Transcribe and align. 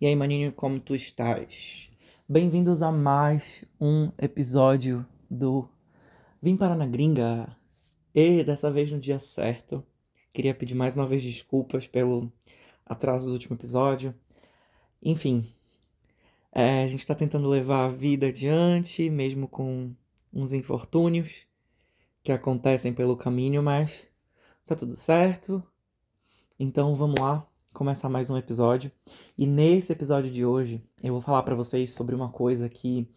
E 0.00 0.06
aí, 0.06 0.14
maninho, 0.14 0.52
como 0.52 0.78
tu 0.78 0.94
estás? 0.94 1.90
Bem-vindos 2.28 2.82
a 2.82 2.92
mais 2.92 3.64
um 3.80 4.12
episódio 4.16 5.04
do 5.28 5.68
Vim 6.40 6.56
Parar 6.56 6.76
na 6.76 6.86
Gringa. 6.86 7.56
E 8.14 8.44
dessa 8.44 8.70
vez 8.70 8.92
no 8.92 9.00
dia 9.00 9.18
certo. 9.18 9.84
Queria 10.32 10.54
pedir 10.54 10.76
mais 10.76 10.94
uma 10.94 11.04
vez 11.04 11.20
desculpas 11.24 11.88
pelo 11.88 12.32
atraso 12.86 13.26
do 13.26 13.32
último 13.32 13.56
episódio. 13.56 14.14
Enfim, 15.02 15.44
é, 16.52 16.84
a 16.84 16.86
gente 16.86 17.04
tá 17.04 17.16
tentando 17.16 17.48
levar 17.48 17.86
a 17.86 17.90
vida 17.90 18.28
adiante, 18.28 19.10
mesmo 19.10 19.48
com 19.48 19.92
uns 20.32 20.52
infortúnios 20.52 21.44
que 22.22 22.30
acontecem 22.30 22.94
pelo 22.94 23.16
caminho, 23.16 23.64
mas 23.64 24.06
tá 24.64 24.76
tudo 24.76 24.96
certo. 24.96 25.60
Então 26.56 26.94
vamos 26.94 27.18
lá 27.18 27.44
começar 27.78 28.08
mais 28.08 28.28
um 28.28 28.36
episódio. 28.36 28.90
E 29.38 29.46
nesse 29.46 29.92
episódio 29.92 30.28
de 30.32 30.44
hoje, 30.44 30.84
eu 31.00 31.12
vou 31.12 31.22
falar 31.22 31.44
para 31.44 31.54
vocês 31.54 31.92
sobre 31.92 32.12
uma 32.12 32.28
coisa 32.28 32.68
que 32.68 33.08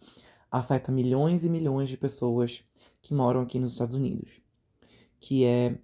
afeta 0.48 0.92
milhões 0.92 1.44
e 1.44 1.50
milhões 1.50 1.88
de 1.88 1.96
pessoas 1.96 2.62
que 3.00 3.12
moram 3.12 3.40
aqui 3.40 3.58
nos 3.58 3.72
Estados 3.72 3.96
Unidos, 3.96 4.40
que 5.18 5.44
é 5.44 5.76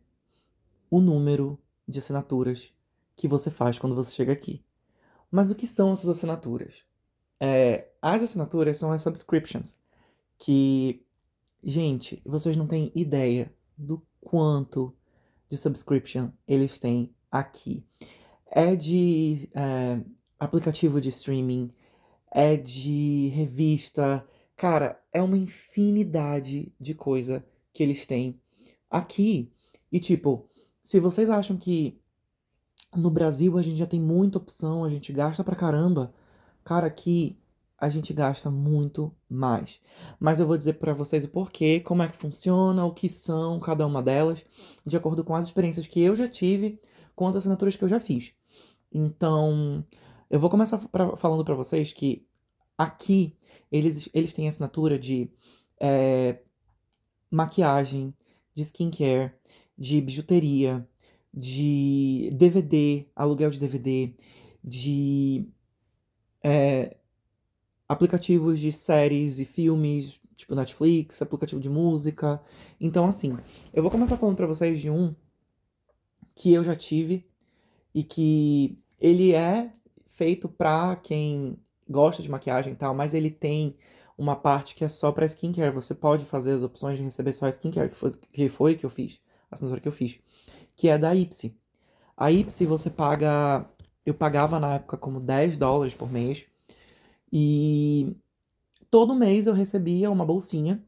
o 0.89 1.01
número 1.01 1.59
de 1.89 1.99
assinaturas 1.99 2.73
que 3.17 3.27
você 3.27 3.51
faz 3.51 3.81
quando 3.81 3.97
você 3.97 4.15
chega 4.15 4.33
aqui. 4.33 4.65
Mas 5.29 5.51
o 5.51 5.57
que 5.57 5.67
são 5.67 5.93
essas 5.93 6.11
assinaturas? 6.11 6.85
É, 7.41 7.89
as 8.01 8.23
assinaturas 8.23 8.77
são 8.77 8.93
as 8.93 9.03
subscriptions, 9.03 9.81
que, 10.39 11.05
gente, 11.65 12.23
vocês 12.25 12.57
não 12.57 12.69
têm 12.69 12.93
ideia 12.95 13.53
do 13.77 14.01
quanto 14.21 14.95
de 15.49 15.57
subscription 15.57 16.31
eles 16.47 16.79
têm 16.79 17.13
aqui 17.29 17.85
é 18.51 18.75
de 18.75 19.49
é, 19.55 20.01
aplicativo 20.39 21.01
de 21.01 21.09
streaming, 21.09 21.71
é 22.31 22.57
de 22.57 23.29
revista. 23.35 24.25
Cara, 24.57 25.01
é 25.13 25.23
uma 25.23 25.37
infinidade 25.37 26.73
de 26.81 26.95
coisa 26.95 27.45
que 27.73 27.83
eles 27.83 28.07
têm 28.07 28.41
aqui. 28.91 29.53
E 29.91 30.01
tipo, 30.01 30.49
se 30.83 31.01
vocês 31.01 31.31
acham 31.31 31.57
que 31.57 32.01
no 32.95 33.11
Brasil 33.11 33.59
a 33.59 33.63
gente 33.63 33.77
já 33.77 33.87
tem 33.87 34.01
muita 34.01 34.39
opção, 34.39 34.85
a 34.85 34.89
gente 34.89 35.13
gasta 35.13 35.45
pra 35.45 35.57
caramba, 35.57 36.13
cara, 36.65 36.87
aqui 36.87 37.39
a 37.79 37.89
gente 37.89 38.13
gasta 38.13 38.51
muito 38.51 39.15
mais. 39.29 39.81
Mas 40.19 40.41
eu 40.41 40.47
vou 40.47 40.57
dizer 40.57 40.75
para 40.75 40.93
vocês 40.93 41.25
o 41.25 41.29
porquê, 41.29 41.79
como 41.81 42.03
é 42.03 42.09
que 42.09 42.17
funciona, 42.17 42.85
o 42.85 42.93
que 42.93 43.09
são 43.09 43.61
cada 43.61 43.87
uma 43.87 44.03
delas, 44.03 44.45
de 44.85 44.97
acordo 44.97 45.23
com 45.23 45.37
as 45.37 45.47
experiências 45.47 45.87
que 45.87 46.01
eu 46.01 46.17
já 46.17 46.29
tive 46.29 46.81
com 47.15 47.27
as 47.27 47.35
assinaturas 47.35 47.75
que 47.75 47.83
eu 47.83 47.89
já 47.89 47.99
fiz. 47.99 48.33
Então, 48.93 49.85
eu 50.31 50.41
vou 50.41 50.51
começar 50.51 50.79
pra, 50.89 51.17
falando 51.17 51.45
para 51.45 51.55
vocês 51.55 51.93
que 51.93 52.27
aqui 52.77 53.37
eles, 53.71 54.09
eles 54.15 54.33
têm 54.33 54.49
assinatura 54.49 54.99
de 54.99 55.31
é, 55.81 56.39
maquiagem, 57.31 58.15
de 58.55 58.63
skincare, 58.63 59.33
de 59.77 60.01
bijuteria, 60.01 60.87
de 61.33 62.31
DVD, 62.33 63.07
aluguel 63.15 63.51
de 63.51 63.59
DVD, 63.59 64.15
de 64.65 65.47
é, 66.43 66.97
aplicativos 67.89 68.59
de 68.59 68.73
séries 68.73 69.39
e 69.39 69.45
filmes, 69.45 70.21
tipo 70.37 70.55
Netflix, 70.55 71.21
aplicativo 71.21 71.61
de 71.61 71.69
música. 71.69 72.41
Então, 72.81 73.07
assim, 73.07 73.37
eu 73.73 73.83
vou 73.83 73.91
começar 73.91 74.17
falando 74.17 74.37
para 74.37 74.47
vocês 74.47 74.81
de 74.81 74.91
um 74.91 75.15
que 76.35 76.53
eu 76.53 76.63
já 76.63 76.77
tive 76.77 77.28
e 77.95 78.03
que 78.03 78.79
ele 79.01 79.35
é 79.35 79.71
feito 80.07 80.49
pra 80.49 80.97
quem 80.97 81.59
gosta 81.89 82.23
de 82.23 82.31
maquiagem 82.31 82.73
e 82.73 82.77
tal, 82.77 82.95
mas 82.95 83.15
ele 83.15 83.31
tem 83.31 83.77
uma 84.17 84.35
parte 84.35 84.75
que 84.75 84.85
é 84.85 84.89
só 84.89 85.13
pra 85.13 85.27
skincare. 85.27 85.73
Você 85.73 85.95
pode 85.95 86.25
fazer 86.25 86.53
as 86.53 86.63
opções 86.63 86.99
de 86.99 87.05
receber 87.05 87.33
só 87.33 87.49
skincare, 87.49 87.89
que 87.89 87.95
foi, 87.95 88.11
que 88.33 88.49
foi 88.49 88.75
que 88.75 88.85
eu 88.85 88.91
fiz, 88.91 89.23
a 89.51 89.55
assinatura 89.55 89.81
que 89.81 89.89
eu 89.89 89.93
fiz, 89.93 90.21
que 90.75 90.89
é 90.89 90.99
da 90.99 91.15
Ipsy. 91.15 91.57
A 92.17 92.33
Ipsy 92.33 92.67
você 92.67 92.91
paga. 92.91 93.65
Eu 94.05 94.15
pagava 94.15 94.59
na 94.59 94.75
época 94.75 94.97
como 94.97 95.21
10 95.21 95.57
dólares 95.57 95.95
por 95.95 96.11
mês. 96.11 96.47
E 97.33 98.17
todo 98.91 99.15
mês 99.15 99.47
eu 99.47 99.55
recebia 99.55 100.11
uma 100.11 100.25
bolsinha 100.25 100.83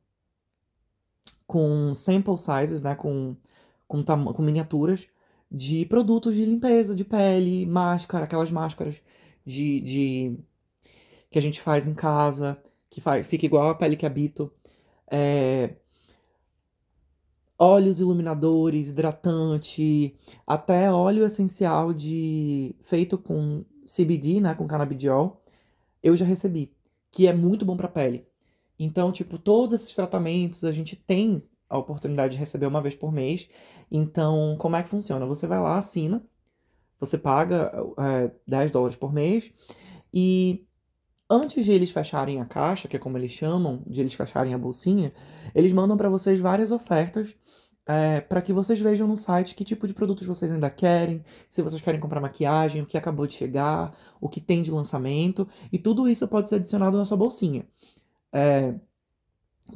com 1.47 1.95
sample 1.95 2.39
sizes, 2.39 2.83
né? 2.83 2.95
Com, 2.95 3.37
com, 3.87 4.03
com 4.05 4.43
miniaturas 4.43 5.07
de 5.51 5.85
produtos 5.87 6.35
de 6.37 6.45
limpeza 6.45 6.95
de 6.95 7.05
pele, 7.05 7.67
máscara, 7.67 8.25
aquelas 8.25 8.51
máscaras 8.51 9.03
de, 9.45 9.81
de 9.81 10.39
que 11.31 11.39
a 11.39 11.43
gente 11.43 11.61
faz 11.61 11.89
em 11.89 11.95
casa, 11.95 12.63
que 12.89 13.01
faz, 13.01 13.27
fica 13.27 13.47
igual 13.47 13.71
a 13.71 13.75
pele 13.75 13.97
que 13.97 14.07
habito. 14.07 14.53
É, 15.11 15.75
óleos 17.59 18.01
iluminadores, 18.01 18.89
hidratante, 18.89 20.17
até 20.47 20.91
óleo 20.93 21.27
essencial 21.27 21.93
de 21.93 22.75
feito 22.83 23.19
com 23.19 23.65
CBD, 23.85 24.41
né, 24.41 24.55
com 24.55 24.67
canabidiol, 24.67 25.43
eu 26.03 26.17
já 26.17 26.25
recebi, 26.25 26.73
que 27.11 27.27
é 27.27 27.33
muito 27.35 27.65
bom 27.65 27.77
para 27.77 27.89
pele. 27.89 28.27
Então, 28.79 29.13
tipo, 29.13 29.39
todos 29.39 29.75
esses 29.75 29.95
tratamentos 29.95 30.65
a 30.65 30.73
gente 30.73 30.97
tem 30.97 31.43
a 31.71 31.79
oportunidade 31.79 32.33
de 32.33 32.39
receber 32.39 32.67
uma 32.67 32.83
vez 32.83 32.95
por 32.95 33.13
mês. 33.13 33.49
Então, 33.91 34.57
como 34.59 34.77
é 34.77 34.83
que 34.83 34.89
funciona? 34.89 35.25
Você 35.25 35.47
vai 35.47 35.61
lá, 35.61 35.79
assina, 35.79 36.23
você 36.99 37.17
paga 37.17 37.73
é, 37.99 38.31
10 38.47 38.71
dólares 38.73 38.97
por 38.97 39.13
mês 39.13 39.51
e 40.13 40.67
antes 41.31 41.65
de 41.65 41.73
eles 41.73 41.91
fecharem 41.91 42.41
a 42.41 42.45
caixa, 42.45 42.89
que 42.89 42.97
é 42.97 42.99
como 42.99 43.17
eles 43.17 43.31
chamam, 43.31 43.83
de 43.87 44.01
eles 44.01 44.15
fecharem 44.15 44.53
a 44.53 44.59
bolsinha, 44.59 45.13
eles 45.55 45.73
mandam 45.73 45.97
para 45.97 46.09
vocês 46.09 46.41
várias 46.41 46.73
ofertas 46.73 47.37
é, 47.87 48.21
para 48.21 48.43
que 48.43 48.53
vocês 48.53 48.81
vejam 48.81 49.09
no 49.09 49.17
site 49.17 49.55
que 49.55 49.65
tipo 49.65 49.87
de 49.87 49.95
produtos 49.95 50.27
vocês 50.27 50.53
ainda 50.53 50.71
querem, 50.71 51.25
se 51.49 51.63
vocês 51.63 51.81
querem 51.81 51.99
comprar 52.01 52.21
maquiagem, 52.21 52.83
o 52.83 52.87
que 52.87 52.97
acabou 52.97 53.27
de 53.27 53.35
chegar, 53.35 53.97
o 54.21 54.29
que 54.29 54.41
tem 54.41 54.63
de 54.63 54.71
lançamento, 54.71 55.49
e 55.73 55.79
tudo 55.79 56.09
isso 56.09 56.27
pode 56.29 56.49
ser 56.49 56.57
adicionado 56.57 56.97
na 56.97 57.05
sua 57.05 57.17
bolsinha. 57.17 57.67
É, 58.33 58.75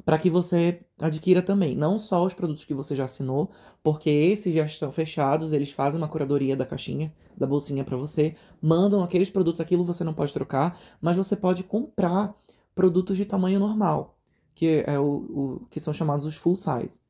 para 0.05 0.19
que 0.19 0.31
você 0.31 0.81
adquira 0.99 1.43
também, 1.43 1.77
não 1.77 1.99
só 1.99 2.25
os 2.25 2.35
produtos 2.35 2.65
que 2.65 2.75
você 2.75 2.97
já 2.97 3.05
assinou, 3.05 3.51
porque 3.83 4.11
esses 4.11 4.55
já 4.55 4.65
estão 4.65 4.91
fechados, 4.91 5.53
eles 5.53 5.71
fazem 5.71 6.01
uma 6.01 6.09
curadoria 6.09 6.57
da 6.57 6.67
caixinha, 6.67 7.13
da 7.37 7.47
bolsinha 7.47 7.85
para 7.85 7.97
você, 7.97 8.37
mandam 8.61 9.03
aqueles 9.03 9.31
produtos, 9.31 9.61
aquilo 9.61 9.85
você 9.85 10.05
não 10.05 10.15
pode 10.15 10.33
trocar, 10.33 10.79
mas 11.01 11.17
você 11.17 11.37
pode 11.37 11.63
comprar 11.65 12.35
produtos 12.75 13.17
de 13.17 13.25
tamanho 13.25 13.61
normal, 13.61 14.19
que 14.55 14.85
é 14.87 14.99
o, 14.99 15.05
o 15.05 15.67
que 15.71 15.81
são 15.81 15.93
chamados 15.93 16.27
os 16.27 16.37
full 16.37 16.57
size. 16.57 17.01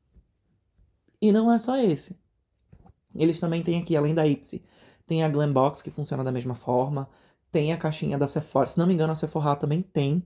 E 1.21 1.31
não 1.31 1.51
é 1.51 1.57
só 1.57 1.77
esse. 1.77 2.17
Eles 3.15 3.39
também 3.39 3.63
têm 3.63 3.79
aqui, 3.79 3.95
além 3.95 4.13
da 4.13 4.27
Ipsy, 4.27 4.63
tem 5.07 5.23
a 5.23 5.29
Glambox 5.29 5.81
que 5.81 5.91
funciona 5.91 6.23
da 6.23 6.31
mesma 6.31 6.53
forma, 6.53 7.09
tem 7.51 7.71
a 7.71 7.77
caixinha 7.77 8.17
da 8.17 8.27
Sephora, 8.27 8.67
se 8.67 8.77
não 8.77 8.85
me 8.85 8.93
engano 8.93 9.13
a 9.13 9.15
Sephora 9.15 9.55
também 9.55 9.81
tem 9.81 10.23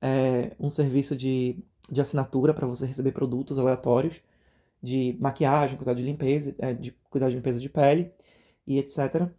é, 0.00 0.54
um 0.58 0.70
serviço 0.70 1.16
de 1.16 1.62
de 1.90 2.00
assinatura 2.00 2.52
para 2.54 2.66
você 2.66 2.86
receber 2.86 3.12
produtos 3.12 3.58
aleatórios 3.58 4.20
de 4.82 5.16
maquiagem, 5.20 5.76
cuidado 5.76 5.96
de 5.96 6.02
limpeza, 6.04 6.54
é, 6.58 6.72
de 6.74 6.92
cuidado 7.10 7.30
de 7.30 7.36
limpeza 7.36 7.60
de 7.60 7.68
pele 7.68 8.12
e 8.66 8.78
etc. 8.78 9.30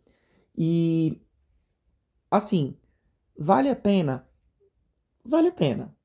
E 0.57 1.21
assim, 2.31 2.75
vale 3.37 3.69
a 3.69 3.75
pena? 3.75 4.27
Vale 5.23 5.49
a 5.49 5.51
pena. 5.51 5.95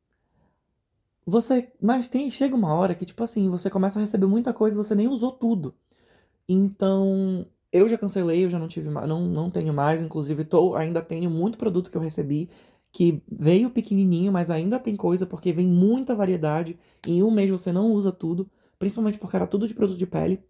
Você, 1.24 1.72
mas 1.80 2.08
tem 2.08 2.30
chega 2.30 2.54
uma 2.54 2.74
hora 2.74 2.94
que 2.94 3.04
tipo 3.04 3.22
assim, 3.22 3.48
você 3.48 3.70
começa 3.70 3.98
a 3.98 4.02
receber 4.02 4.26
muita 4.26 4.52
coisa 4.52 4.76
e 4.78 4.82
você 4.82 4.94
nem 4.94 5.08
usou 5.08 5.32
tudo. 5.32 5.74
Então, 6.48 7.46
eu 7.72 7.88
já 7.88 7.96
cancelei, 7.96 8.44
eu 8.44 8.50
já 8.50 8.58
não 8.58 8.68
tive, 8.68 8.90
não 8.90 9.22
não 9.26 9.50
tenho 9.50 9.72
mais, 9.72 10.02
inclusive 10.02 10.44
tô, 10.44 10.74
ainda 10.74 11.00
tenho 11.00 11.30
muito 11.30 11.58
produto 11.58 11.90
que 11.90 11.96
eu 11.96 12.00
recebi 12.02 12.50
que 12.92 13.22
veio 13.26 13.70
pequenininho, 13.70 14.30
mas 14.30 14.50
ainda 14.50 14.78
tem 14.78 14.94
coisa 14.94 15.24
porque 15.24 15.50
vem 15.50 15.66
muita 15.66 16.14
variedade. 16.14 16.78
Em 17.06 17.22
um 17.22 17.30
mês 17.30 17.50
você 17.50 17.72
não 17.72 17.90
usa 17.90 18.12
tudo, 18.12 18.48
principalmente 18.78 19.18
porque 19.18 19.34
era 19.34 19.46
tudo 19.46 19.66
de 19.66 19.74
produto 19.74 19.96
de 19.96 20.06
pele. 20.06 20.44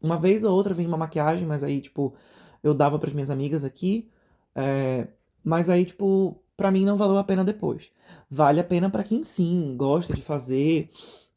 Uma 0.00 0.16
vez 0.16 0.44
ou 0.44 0.54
outra 0.54 0.72
vem 0.72 0.86
uma 0.86 0.96
maquiagem, 0.96 1.46
mas 1.46 1.64
aí, 1.64 1.80
tipo, 1.80 2.14
eu 2.62 2.72
dava 2.72 3.00
para 3.00 3.08
as 3.08 3.12
minhas 3.12 3.30
amigas 3.30 3.64
aqui. 3.64 4.08
É... 4.54 5.08
Mas 5.42 5.68
aí, 5.68 5.84
tipo, 5.84 6.40
pra 6.56 6.70
mim 6.70 6.84
não 6.84 6.96
valeu 6.96 7.18
a 7.18 7.24
pena 7.24 7.44
depois. 7.44 7.92
Vale 8.30 8.60
a 8.60 8.64
pena 8.64 8.88
para 8.88 9.02
quem 9.02 9.24
sim 9.24 9.76
gosta 9.76 10.14
de 10.14 10.22
fazer 10.22 10.88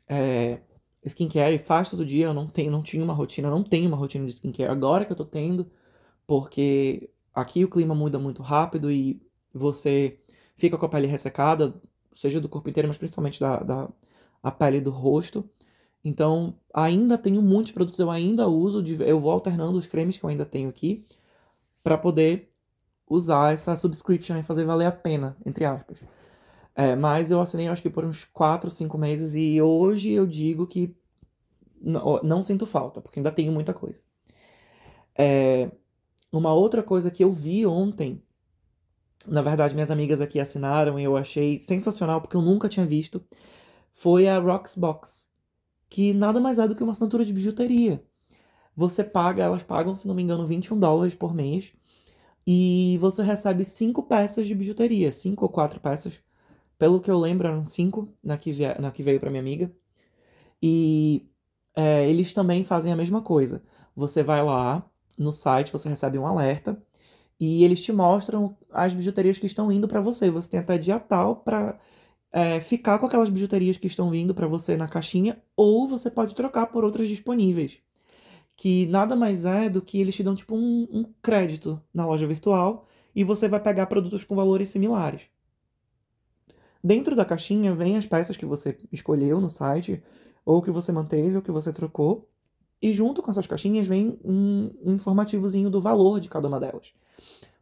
é... 0.08 0.60
skincare 1.04 1.58
faz 1.58 1.90
todo 1.90 2.06
dia. 2.06 2.28
Eu 2.28 2.36
não, 2.36 2.48
tenho, 2.48 2.72
não 2.72 2.84
tinha 2.84 3.04
uma 3.04 3.14
rotina, 3.16 3.50
não 3.50 3.64
tenho 3.64 3.88
uma 3.88 3.98
rotina 3.98 4.26
de 4.28 4.34
skincare. 4.34 4.70
Agora 4.70 5.06
que 5.06 5.12
eu 5.12 5.18
tô 5.18 5.26
tendo, 5.26 5.72
porque 6.28 7.10
aqui 7.34 7.64
o 7.66 7.70
clima 7.70 7.96
muda 7.96 8.20
muito 8.20 8.44
rápido 8.44 8.92
e 8.92 9.20
você 9.54 10.20
fica 10.56 10.78
com 10.78 10.86
a 10.86 10.90
pele 10.90 11.08
ressecada, 11.08 11.74
seja 12.14 12.40
do 12.40 12.50
corpo 12.50 12.70
inteiro, 12.70 12.88
mas 12.88 12.98
principalmente 12.98 13.40
da, 13.40 13.58
da 13.58 13.90
a 14.44 14.52
pele 14.52 14.82
do 14.82 14.92
rosto. 14.92 15.48
Então, 16.04 16.56
ainda 16.74 17.18
tenho 17.18 17.42
muitos 17.42 17.72
produtos, 17.72 18.00
eu 18.00 18.10
ainda 18.10 18.48
uso, 18.48 18.84
eu 19.04 19.20
vou 19.20 19.32
alternando 19.32 19.78
os 19.78 19.86
cremes 19.86 20.18
que 20.18 20.24
eu 20.24 20.30
ainda 20.30 20.46
tenho 20.46 20.70
aqui 20.70 21.06
para 21.84 21.98
poder 21.98 22.52
usar 23.08 23.54
essa 23.54 23.76
subscription 23.76 24.38
e 24.38 24.44
fazer 24.44 24.66
valer 24.66 24.86
a 24.86 24.92
pena, 24.92 25.38
entre 25.46 25.66
aspas. 25.66 26.00
É, 26.74 26.96
mas 26.96 27.30
eu 27.30 27.42
assinei 27.42 27.68
acho 27.68 27.82
que 27.82 27.90
por 27.90 28.06
uns 28.06 28.24
4, 28.24 28.72
5 28.72 28.98
meses 28.98 29.36
e 29.36 29.62
hoje 29.62 30.12
eu 30.12 30.26
digo 30.26 30.66
que 30.66 30.96
não, 31.82 32.20
não 32.24 32.42
sinto 32.42 32.66
falta, 32.66 33.02
porque 33.02 33.20
ainda 33.20 33.32
tenho 33.32 33.52
muita 33.52 33.74
coisa. 33.74 34.02
É, 35.16 35.70
uma 36.32 36.54
outra 36.54 36.82
coisa 36.82 37.12
que 37.12 37.24
eu 37.24 37.32
vi 37.32 37.66
ontem, 37.66 38.24
na 39.28 39.42
verdade 39.42 39.74
minhas 39.76 39.92
amigas 39.92 40.22
aqui 40.22 40.40
assinaram 40.40 41.00
e 41.00 41.04
eu 41.04 41.18
achei 41.18 41.60
sensacional 41.60 42.22
porque 42.22 42.36
eu 42.36 42.42
nunca 42.42 42.70
tinha 42.70 42.86
visto, 42.86 43.24
foi 43.94 44.28
a 44.28 44.40
Roxbox, 44.40 45.30
que 45.90 46.14
nada 46.14 46.40
mais 46.40 46.60
é 46.60 46.68
do 46.68 46.76
que 46.76 46.84
uma 46.84 46.92
assinatura 46.94 47.26
de 47.26 47.34
bijuteria. 47.34 48.04
Você 48.76 49.04
paga, 49.04 49.44
elas 49.44 49.64
pagam, 49.64 49.96
se 49.96 50.08
não 50.08 50.16
me 50.16 50.24
engano, 50.24 50.46
21 50.46 50.80
dólares 50.80 51.14
por 51.14 51.34
mês. 51.34 51.74
E 52.48 52.98
você 53.00 53.22
recebe 53.24 53.66
cinco 53.66 54.04
peças 54.04 54.48
de 54.48 54.56
bijuteria, 54.56 55.12
cinco 55.12 55.46
ou 55.46 55.50
quatro 55.52 55.80
peças. 55.80 56.22
Pelo 56.78 57.00
que 57.02 57.12
eu 57.12 57.20
lembro, 57.20 57.48
eram 57.48 57.64
cinco 57.64 58.14
na 58.24 58.38
que, 58.38 58.54
na 58.80 58.92
que 58.92 59.04
veio 59.04 59.20
para 59.20 59.30
minha 59.30 59.42
amiga. 59.42 59.72
E 60.62 61.30
é, 61.76 62.10
eles 62.10 62.34
também 62.34 62.64
fazem 62.64 62.92
a 62.92 62.96
mesma 62.96 63.22
coisa. 63.22 63.64
Você 63.96 64.24
vai 64.24 64.44
lá 64.44 64.90
no 65.18 65.32
site, 65.32 65.72
você 65.72 65.90
recebe 65.90 66.18
um 66.18 66.26
alerta 66.26 66.82
e 67.42 67.66
eles 67.66 67.84
te 67.84 67.92
mostram 67.92 68.56
as 68.72 68.94
bijuterias 68.94 69.38
que 69.38 69.48
estão 69.48 69.72
indo 69.72 69.88
para 69.88 70.00
você. 70.00 70.32
Você 70.32 70.50
tem 70.52 70.60
até 70.62 70.78
dia 70.78 71.00
tal 71.00 71.38
para 71.38 71.78
é, 72.32 72.62
ficar 72.62 73.00
com 73.00 73.08
aquelas 73.08 73.30
bijuterias 73.30 73.78
que 73.78 73.88
estão 73.88 74.10
vindo 74.10 74.34
para 74.34 74.48
você 74.48 74.78
na 74.78 74.88
caixinha, 74.88 75.42
ou 75.58 75.88
você 75.88 76.10
pode 76.10 76.36
trocar 76.36 76.68
por 76.68 76.86
outras 76.86 77.10
disponíveis 77.10 77.82
que 78.62 78.86
nada 78.86 79.16
mais 79.16 79.44
é 79.44 79.68
do 79.68 79.82
que 79.82 80.00
eles 80.00 80.16
te 80.16 80.22
dão 80.22 80.36
tipo 80.36 80.56
um, 80.56 80.88
um 80.92 81.04
crédito 81.20 81.82
na 81.92 82.06
loja 82.06 82.28
virtual 82.28 82.86
e 83.16 83.24
você 83.24 83.48
vai 83.48 83.60
pegar 83.60 83.88
produtos 83.88 84.24
com 84.24 84.36
valores 84.36 84.70
similares. 84.70 85.24
Dentro 86.84 87.16
da 87.16 87.26
caixinha 87.26 87.74
vem 87.74 87.98
as 87.98 88.06
peças 88.06 88.38
que 88.38 88.46
você 88.46 88.78
escolheu 88.92 89.42
no 89.42 89.50
site, 89.50 90.04
ou 90.46 90.62
que 90.62 90.70
você 90.70 90.92
manteve, 90.92 91.36
ou 91.36 91.42
que 91.42 91.52
você 91.52 91.74
trocou. 91.74 92.30
E 92.82 92.94
junto 92.94 93.22
com 93.22 93.30
essas 93.30 93.46
caixinhas 93.46 93.86
vem 93.86 94.18
um, 94.24 94.72
um 94.84 94.94
informativozinho 94.94 95.70
do 95.70 95.80
valor 95.80 96.20
de 96.20 96.30
cada 96.30 96.48
uma 96.48 96.60
delas. 96.60 96.94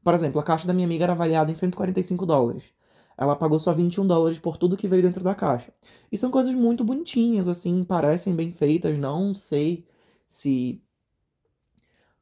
Por 0.04 0.14
exemplo, 0.14 0.40
a 0.40 0.44
caixa 0.44 0.66
da 0.66 0.74
minha 0.74 0.86
amiga 0.86 1.04
era 1.04 1.14
avaliada 1.14 1.52
em 1.52 1.56
145 1.56 2.26
dólares. 2.26 2.72
Ela 3.18 3.36
pagou 3.36 3.60
só 3.60 3.74
21 3.74 4.08
dólares 4.08 4.40
por 4.40 4.56
tudo 4.56 4.78
que 4.78 4.88
veio 4.88 5.04
dentro 5.04 5.24
da 5.24 5.36
caixa. 5.36 5.74
E 6.10 6.18
são 6.18 6.32
coisas 6.32 6.56
muito 6.56 6.86
bonitinhas, 6.86 7.50
assim, 7.50 7.84
parecem 7.84 8.34
bem 8.34 8.52
feitas. 8.54 8.98
Não 8.98 9.34
sei 9.34 9.86
se 10.26 10.82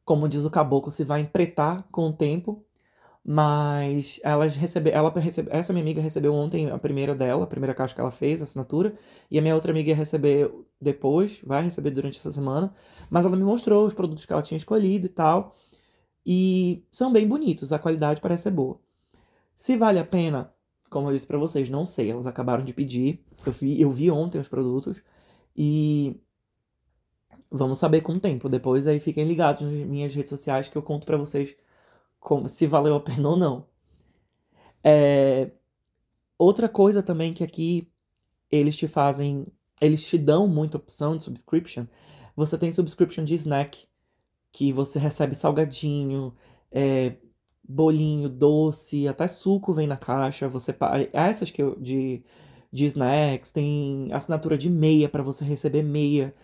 como 0.08 0.30
diz 0.30 0.46
o 0.46 0.50
caboclo, 0.50 0.90
se 0.90 1.04
vai 1.04 1.20
empretar 1.20 1.86
com 1.92 2.08
o 2.08 2.14
tempo. 2.14 2.64
Mas 3.30 4.22
elas 4.24 4.56
recebe, 4.56 4.90
ela 4.90 5.12
recebe, 5.20 5.50
essa 5.52 5.74
minha 5.74 5.84
amiga 5.84 6.02
recebeu 6.02 6.34
ontem 6.34 6.72
a 6.72 6.78
primeira 6.78 7.14
dela, 7.14 7.44
a 7.44 7.48
primeira 7.48 7.74
caixa 7.76 7.94
que 7.94 8.00
ela 8.00 8.10
fez, 8.10 8.40
a 8.40 8.46
assinatura, 8.46 8.94
e 9.30 9.38
a 9.38 9.42
minha 9.42 9.54
outra 9.54 9.72
amiga 9.72 9.90
ia 9.90 9.96
receber 9.98 10.50
depois, 10.80 11.42
vai 11.44 11.64
receber 11.64 11.92
durante 11.92 12.20
essa 12.20 12.32
semana, 12.32 12.74
mas 13.10 13.26
ela 13.26 13.36
me 13.36 13.44
mostrou 13.44 13.86
os 13.86 13.94
produtos 13.94 14.26
que 14.26 14.34
ela 14.34 14.42
tinha 14.42 14.58
escolhido 14.58 15.08
e 15.08 15.10
tal, 15.10 15.56
e 16.26 16.86
são 16.92 17.12
bem 17.12 17.28
bonitos, 17.28 17.72
a 17.72 17.80
qualidade 17.80 18.22
parece 18.22 18.44
ser 18.44 18.52
boa. 18.52 18.80
Se 19.56 19.76
vale 19.78 20.00
a 20.00 20.06
pena, 20.06 20.54
como 20.90 21.10
eu 21.10 21.14
disse 21.14 21.28
para 21.28 21.38
vocês, 21.38 21.70
não 21.70 21.86
sei, 21.86 22.12
elas 22.12 22.28
acabaram 22.28 22.64
de 22.64 22.74
pedir, 22.74 23.24
eu 23.46 23.52
vi, 23.52 23.82
eu 23.82 23.90
vi 23.90 24.12
ontem 24.12 24.40
os 24.40 24.48
produtos, 24.48 25.02
e 25.56 26.22
Vamos 27.50 27.80
saber 27.80 28.02
com 28.02 28.14
o 28.14 28.20
tempo. 28.20 28.50
Depois 28.50 28.88
aí 28.88 29.00
fiquem 29.00 29.26
ligados 29.26 29.62
nas 29.62 29.72
minhas 29.72 30.14
redes 30.14 30.30
sociais 30.30 30.68
que 30.68 30.78
eu 30.78 30.82
conto 30.82 31.06
para 31.06 31.18
vocês 31.18 31.56
como, 32.20 32.50
se 32.50 32.68
valeu 32.68 32.96
a 32.96 33.00
pena 33.00 33.30
ou 33.30 33.38
não. 33.38 33.66
É... 34.84 35.52
Outra 36.38 36.70
coisa 36.70 37.02
também 37.02 37.34
que 37.34 37.44
aqui 37.44 37.92
eles 38.52 38.76
te 38.78 38.88
fazem, 38.88 39.48
eles 39.82 40.06
te 40.06 40.18
dão 40.18 40.48
muita 40.48 40.78
opção 40.78 41.18
de 41.18 41.24
subscription. 41.24 41.86
Você 42.36 42.58
tem 42.58 42.72
subscription 42.72 43.24
de 43.24 43.36
snack, 43.36 43.88
que 44.52 44.72
você 44.72 45.00
recebe 45.00 45.36
salgadinho, 45.36 46.34
é, 46.72 47.16
bolinho, 47.64 48.30
doce, 48.30 49.08
até 49.08 49.28
suco 49.28 49.74
vem 49.74 49.88
na 49.88 49.98
caixa. 49.98 50.48
Você 50.48 50.76
essas 51.14 51.52
que 51.52 51.62
eu, 51.62 51.80
de 51.80 52.24
de 52.72 52.86
snacks, 52.86 53.52
tem 53.52 54.10
assinatura 54.12 54.58
de 54.58 54.70
meia 54.70 55.10
para 55.10 55.24
você 55.24 55.46
receber 55.46 55.84
meia 55.84 56.36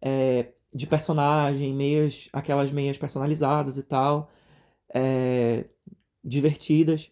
é, 0.00 0.52
de 0.74 0.86
personagem, 0.86 1.74
meias, 1.74 2.28
aquelas 2.32 2.72
meias 2.72 2.98
personalizadas 2.98 3.78
e 3.78 3.82
tal, 3.82 4.30
é, 4.94 5.66
divertidas. 6.22 7.10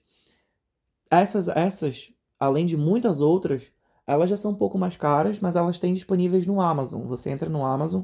Essas, 1.11 1.49
essas, 1.49 2.13
além 2.39 2.67
de 2.67 2.77
muitas 2.77 3.21
outras, 3.21 3.73
elas 4.07 4.31
já 4.31 4.37
são 4.37 4.53
um 4.53 4.55
pouco 4.55 4.79
mais 4.79 4.97
caras, 4.97 5.41
mas 5.41 5.57
elas 5.57 5.79
têm 5.79 5.93
disponíveis 5.93 6.47
no 6.47 6.61
Amazon. 6.61 7.03
Você 7.07 7.31
entra 7.31 7.49
no 7.49 7.65
Amazon 7.65 8.03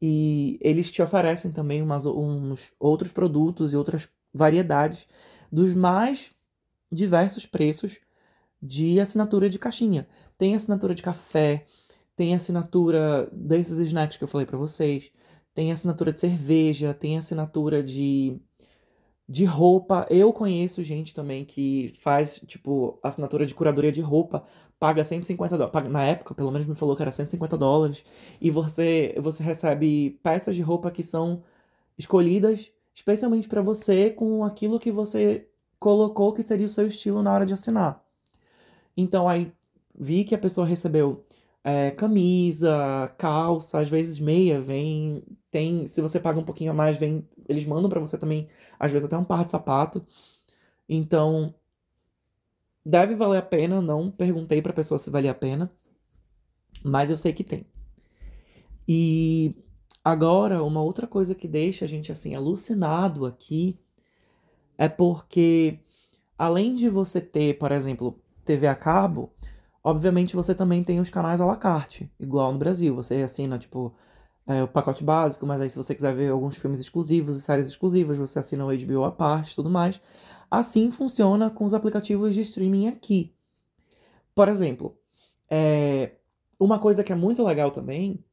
e 0.00 0.58
eles 0.60 0.90
te 0.90 1.00
oferecem 1.00 1.52
também 1.52 1.80
umas, 1.80 2.04
uns 2.06 2.72
outros 2.80 3.12
produtos 3.12 3.72
e 3.72 3.76
outras 3.76 4.08
variedades 4.34 5.06
dos 5.50 5.72
mais 5.72 6.32
diversos 6.90 7.46
preços 7.46 7.98
de 8.60 8.98
assinatura 9.00 9.48
de 9.48 9.58
caixinha. 9.58 10.08
Tem 10.36 10.54
assinatura 10.54 10.94
de 10.94 11.02
café, 11.02 11.64
tem 12.16 12.34
assinatura 12.34 13.28
desses 13.32 13.78
snacks 13.78 14.16
que 14.16 14.24
eu 14.24 14.28
falei 14.28 14.46
para 14.46 14.58
vocês, 14.58 15.10
tem 15.54 15.72
assinatura 15.72 16.12
de 16.12 16.20
cerveja, 16.20 16.94
tem 16.94 17.18
assinatura 17.18 17.82
de 17.82 18.40
de 19.32 19.46
roupa. 19.46 20.06
Eu 20.10 20.30
conheço 20.30 20.82
gente 20.82 21.14
também 21.14 21.42
que 21.42 21.94
faz, 21.98 22.38
tipo, 22.46 22.98
assinatura 23.02 23.46
de 23.46 23.54
curadoria 23.54 23.90
de 23.90 24.02
roupa, 24.02 24.44
paga 24.78 25.02
150 25.02 25.56
dólares. 25.56 25.90
Na 25.90 26.04
época, 26.04 26.34
pelo 26.34 26.50
menos 26.50 26.66
me 26.66 26.74
falou 26.74 26.94
que 26.94 27.00
era 27.00 27.10
150 27.10 27.56
dólares. 27.56 28.04
E 28.38 28.50
você, 28.50 29.14
você 29.18 29.42
recebe 29.42 30.20
peças 30.22 30.54
de 30.54 30.60
roupa 30.60 30.90
que 30.90 31.02
são 31.02 31.42
escolhidas 31.96 32.70
especialmente 32.94 33.48
para 33.48 33.62
você 33.62 34.10
com 34.10 34.44
aquilo 34.44 34.78
que 34.78 34.90
você 34.90 35.48
colocou 35.80 36.34
que 36.34 36.42
seria 36.42 36.66
o 36.66 36.68
seu 36.68 36.86
estilo 36.86 37.22
na 37.22 37.32
hora 37.32 37.46
de 37.46 37.54
assinar. 37.54 38.04
Então 38.94 39.26
aí 39.26 39.50
vi 39.98 40.24
que 40.24 40.34
a 40.34 40.38
pessoa 40.38 40.66
recebeu 40.66 41.24
é, 41.64 41.90
camisa, 41.92 43.12
calça, 43.16 43.78
às 43.78 43.88
vezes 43.88 44.18
meia, 44.18 44.60
vem. 44.60 45.22
Tem. 45.50 45.86
Se 45.86 46.00
você 46.00 46.18
paga 46.18 46.38
um 46.38 46.44
pouquinho 46.44 46.72
a 46.72 46.74
mais, 46.74 46.98
vem. 46.98 47.26
Eles 47.48 47.64
mandam 47.64 47.88
para 47.88 48.00
você 48.00 48.18
também, 48.18 48.48
às 48.78 48.90
vezes, 48.90 49.06
até 49.06 49.16
um 49.16 49.24
par 49.24 49.44
de 49.44 49.50
sapato. 49.50 50.04
Então. 50.88 51.54
Deve 52.84 53.14
valer 53.14 53.38
a 53.38 53.42
pena, 53.42 53.80
não 53.80 54.10
perguntei 54.10 54.60
pra 54.60 54.72
pessoa 54.72 54.98
se 54.98 55.08
valia 55.08 55.30
a 55.30 55.34
pena. 55.34 55.70
Mas 56.84 57.10
eu 57.10 57.16
sei 57.16 57.32
que 57.32 57.44
tem. 57.44 57.64
E 58.88 59.54
agora, 60.04 60.64
uma 60.64 60.82
outra 60.82 61.06
coisa 61.06 61.34
que 61.34 61.46
deixa 61.46 61.84
a 61.84 61.88
gente 61.88 62.10
assim 62.10 62.34
alucinado 62.34 63.24
aqui 63.24 63.78
é 64.76 64.88
porque 64.88 65.78
além 66.36 66.74
de 66.74 66.88
você 66.88 67.20
ter, 67.20 67.56
por 67.56 67.70
exemplo, 67.70 68.20
TV 68.44 68.66
a 68.66 68.74
cabo, 68.74 69.32
Obviamente 69.84 70.36
você 70.36 70.54
também 70.54 70.84
tem 70.84 71.00
os 71.00 71.10
canais 71.10 71.40
à 71.40 71.46
la 71.46 71.56
carte, 71.56 72.10
igual 72.20 72.52
no 72.52 72.58
Brasil. 72.58 72.94
Você 72.94 73.16
assina, 73.16 73.58
tipo, 73.58 73.92
é, 74.46 74.62
o 74.62 74.68
pacote 74.68 75.04
básico, 75.04 75.46
mas 75.46 75.60
aí 75.60 75.70
se 75.70 75.76
você 75.76 75.94
quiser 75.94 76.14
ver 76.14 76.30
alguns 76.30 76.56
filmes 76.56 76.80
exclusivos 76.80 77.36
e 77.36 77.40
séries 77.40 77.68
exclusivas, 77.68 78.18
você 78.18 78.38
assina 78.38 78.64
o 78.64 78.76
HBO 78.76 79.04
à 79.04 79.12
parte 79.12 79.54
tudo 79.54 79.70
mais. 79.70 80.00
Assim 80.50 80.90
funciona 80.90 81.50
com 81.50 81.64
os 81.64 81.74
aplicativos 81.74 82.34
de 82.34 82.42
streaming 82.42 82.88
aqui. 82.88 83.34
Por 84.34 84.48
exemplo, 84.48 84.96
é, 85.50 86.12
uma 86.58 86.78
coisa 86.78 87.04
que 87.04 87.12
é 87.12 87.16
muito 87.16 87.44
legal 87.44 87.70
também, 87.70 88.24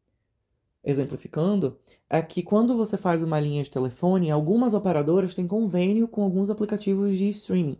exemplificando, 0.83 1.77
é 2.09 2.21
que 2.21 2.41
quando 2.43 2.75
você 2.75 2.97
faz 2.97 3.23
uma 3.23 3.39
linha 3.39 3.63
de 3.63 3.69
telefone, 3.69 4.31
algumas 4.31 4.73
operadoras 4.73 5.33
têm 5.35 5.47
convênio 5.47 6.07
com 6.07 6.23
alguns 6.23 6.49
aplicativos 6.49 7.17
de 7.17 7.29
streaming. 7.29 7.77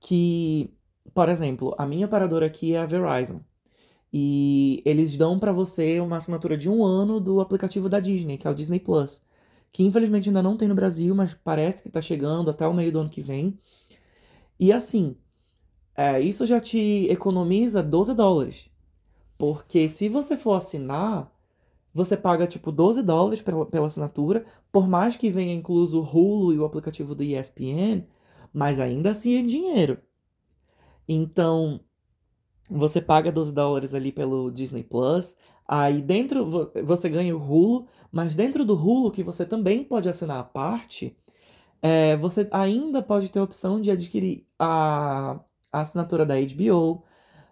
Que 0.00 0.72
por 1.14 1.28
exemplo, 1.28 1.74
a 1.78 1.86
minha 1.86 2.06
operadora 2.06 2.46
aqui 2.46 2.74
é 2.74 2.78
a 2.78 2.86
Verizon. 2.86 3.40
E 4.12 4.82
eles 4.84 5.16
dão 5.16 5.38
para 5.38 5.52
você 5.52 6.00
uma 6.00 6.16
assinatura 6.16 6.56
de 6.56 6.68
um 6.68 6.84
ano 6.84 7.20
do 7.20 7.40
aplicativo 7.40 7.88
da 7.88 8.00
Disney, 8.00 8.36
que 8.38 8.46
é 8.46 8.50
o 8.50 8.54
Disney 8.54 8.80
Plus. 8.80 9.22
Que 9.72 9.84
infelizmente 9.84 10.28
ainda 10.28 10.42
não 10.42 10.56
tem 10.56 10.68
no 10.68 10.74
Brasil, 10.74 11.14
mas 11.14 11.32
parece 11.34 11.82
que 11.82 11.88
tá 11.88 12.00
chegando 12.00 12.50
até 12.50 12.66
o 12.66 12.74
meio 12.74 12.90
do 12.92 13.00
ano 13.00 13.10
que 13.10 13.20
vem. 13.20 13.58
E 14.58 14.72
assim, 14.72 15.16
é, 15.96 16.20
isso 16.20 16.46
já 16.46 16.60
te 16.60 17.06
economiza 17.10 17.82
12 17.82 18.14
dólares. 18.14 18.68
Porque 19.38 19.88
se 19.88 20.08
você 20.08 20.36
for 20.36 20.54
assinar, 20.54 21.32
você 21.94 22.16
paga 22.16 22.46
tipo 22.46 22.70
12 22.72 23.02
dólares 23.02 23.40
pela, 23.40 23.66
pela 23.66 23.86
assinatura, 23.86 24.44
por 24.72 24.88
mais 24.88 25.16
que 25.16 25.30
venha 25.30 25.54
incluso 25.54 26.00
o 26.00 26.04
Hulu 26.04 26.52
e 26.52 26.58
o 26.58 26.64
aplicativo 26.64 27.14
do 27.14 27.22
ESPN, 27.22 28.04
mas 28.52 28.78
ainda 28.78 29.10
assim 29.10 29.38
é 29.38 29.42
dinheiro. 29.42 29.98
Então, 31.08 31.80
você 32.70 33.00
paga 33.00 33.32
12 33.32 33.52
dólares 33.52 33.94
ali 33.94 34.12
pelo 34.12 34.50
Disney 34.50 34.82
Plus. 34.84 35.36
Aí 35.68 36.02
dentro 36.02 36.70
você 36.84 37.08
ganha 37.08 37.36
o 37.36 37.40
Hulu, 37.40 37.86
mas 38.12 38.34
dentro 38.34 38.64
do 38.64 38.74
Hulu, 38.74 39.10
que 39.12 39.22
você 39.22 39.46
também 39.46 39.84
pode 39.84 40.08
assinar 40.08 40.38
a 40.40 40.44
parte, 40.44 41.16
É, 41.82 42.16
você 42.16 42.46
ainda 42.50 43.02
pode 43.02 43.30
ter 43.30 43.38
a 43.38 43.42
opção 43.44 43.80
de 43.80 43.90
adquirir 43.90 44.46
a, 44.58 45.40
a 45.72 45.80
assinatura 45.80 46.26
da 46.26 46.34
HBO, 46.36 47.02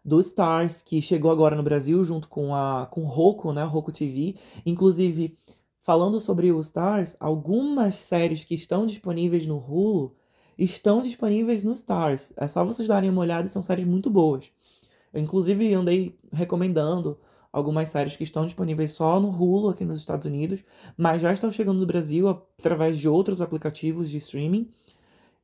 do 0.05 0.21
Stars, 0.21 0.83
que 0.83 1.03
chegou 1.03 1.31
agora 1.31 1.57
no 1.57 1.63
Brasil 1.63 2.03
junto 2.05 2.29
com 2.29 2.55
a 2.55 2.87
com 2.91 3.05
Roku, 3.05 3.53
né, 3.53 3.65
Roku 3.65 3.93
TV. 3.93 4.37
Inclusive, 4.67 5.37
falando 5.83 6.21
sobre 6.21 6.53
o 6.53 6.61
Stars, 6.61 7.17
algumas 7.21 7.97
séries 7.97 8.45
que 8.45 8.55
estão 8.55 8.87
disponíveis 8.87 9.47
no 9.47 9.57
Hulu 9.59 10.15
estão 10.59 11.03
disponíveis 11.03 11.63
no 11.65 11.73
Stars. 11.73 12.33
É 12.37 12.47
só 12.49 12.65
vocês 12.65 12.89
darem 12.89 13.11
uma 13.11 13.21
olhada 13.23 13.49
são 13.49 13.63
séries 13.63 13.85
muito 13.85 14.11
boas. 14.11 14.51
Eu, 15.13 15.21
inclusive, 15.21 15.73
andei 15.75 16.19
recomendando 16.33 17.19
algumas 17.53 17.89
séries 17.89 18.17
que 18.17 18.25
estão 18.25 18.45
disponíveis 18.45 18.93
só 18.93 19.19
no 19.19 19.29
Hulu 19.29 19.71
aqui 19.71 19.85
nos 19.85 19.99
Estados 19.99 20.27
Unidos, 20.27 20.63
mas 20.97 21.23
já 21.23 21.33
estão 21.33 21.51
chegando 21.51 21.81
no 21.81 21.87
Brasil 21.87 22.29
através 22.29 22.99
de 22.99 23.09
outros 23.09 23.41
aplicativos 23.41 24.11
de 24.11 24.19
streaming. 24.19 24.71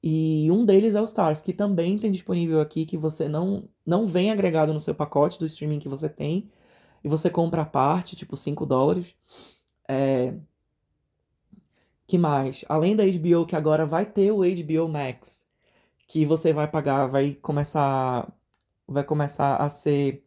E 0.03 0.51
um 0.51 0.67
deles 0.67 0.95
é 0.95 1.01
o 1.01 1.05
Stars, 1.05 1.41
que 1.41 1.53
também 1.53 1.99
tem 1.99 2.11
disponível 2.11 2.61
aqui, 2.61 2.85
que 2.85 2.97
você 2.97 3.27
não, 3.29 3.69
não 3.87 4.07
vem 4.07 4.31
agregado 4.31 4.73
no 4.73 4.81
seu 4.81 4.95
pacote 4.95 5.39
do 5.39 5.47
streaming 5.47 5.79
que 5.79 5.89
você 5.89 6.09
tem, 6.09 6.51
e 7.03 7.09
você 7.09 7.31
compra 7.31 7.63
a 7.63 7.67
parte, 7.67 8.17
tipo 8.17 8.37
5 8.37 8.67
dólares. 8.67 9.15
É... 9.89 10.35
Que 12.07 12.19
mais? 12.19 12.65
Além 12.69 12.95
da 12.95 13.05
HBO, 13.05 13.47
que 13.47 13.57
agora 13.57 13.87
vai 13.87 14.05
ter 14.07 14.31
o 14.31 14.41
HBO 14.41 14.89
Max, 14.89 15.47
que 16.07 16.25
você 16.27 16.53
vai 16.53 16.69
pagar, 16.71 17.07
vai 17.07 17.33
começar, 17.35 18.31
vai 18.87 19.05
começar 19.05 19.57
a 19.57 19.69
ser 19.69 20.25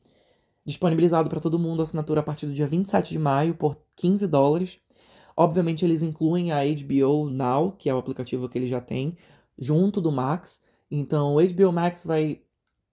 disponibilizado 0.65 1.29
para 1.29 1.39
todo 1.39 1.59
mundo 1.59 1.79
a 1.79 1.83
assinatura 1.83 2.19
a 2.19 2.23
partir 2.23 2.45
do 2.45 2.53
dia 2.53 2.67
27 2.67 3.09
de 3.09 3.19
maio 3.19 3.55
por 3.55 3.77
15 3.95 4.27
dólares. 4.27 4.79
Obviamente 5.35 5.85
eles 5.85 6.01
incluem 6.01 6.51
a 6.51 6.61
HBO 6.63 7.29
Now, 7.29 7.71
que 7.71 7.89
é 7.89 7.93
o 7.93 7.97
aplicativo 7.97 8.49
que 8.49 8.57
ele 8.57 8.67
já 8.67 8.81
tem, 8.81 9.15
junto 9.57 10.01
do 10.01 10.11
Max. 10.11 10.61
Então 10.89 11.35
o 11.35 11.39
HBO 11.41 11.71
Max 11.71 12.03
vai 12.03 12.41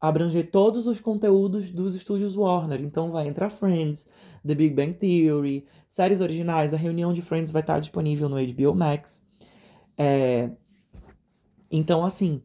abranger 0.00 0.50
todos 0.50 0.86
os 0.86 1.00
conteúdos 1.00 1.70
dos 1.70 1.94
estúdios 1.94 2.36
Warner. 2.36 2.80
Então 2.82 3.10
vai 3.10 3.26
entrar 3.26 3.48
Friends, 3.48 4.06
The 4.46 4.54
Big 4.54 4.74
Bang 4.74 4.92
Theory, 4.92 5.66
séries 5.88 6.20
originais. 6.20 6.74
A 6.74 6.76
reunião 6.76 7.12
de 7.12 7.22
Friends 7.22 7.50
vai 7.50 7.62
estar 7.62 7.80
disponível 7.80 8.28
no 8.28 8.36
HBO 8.36 8.74
Max. 8.74 9.22
É... 9.96 10.50
Então, 11.70 12.04
assim, 12.04 12.42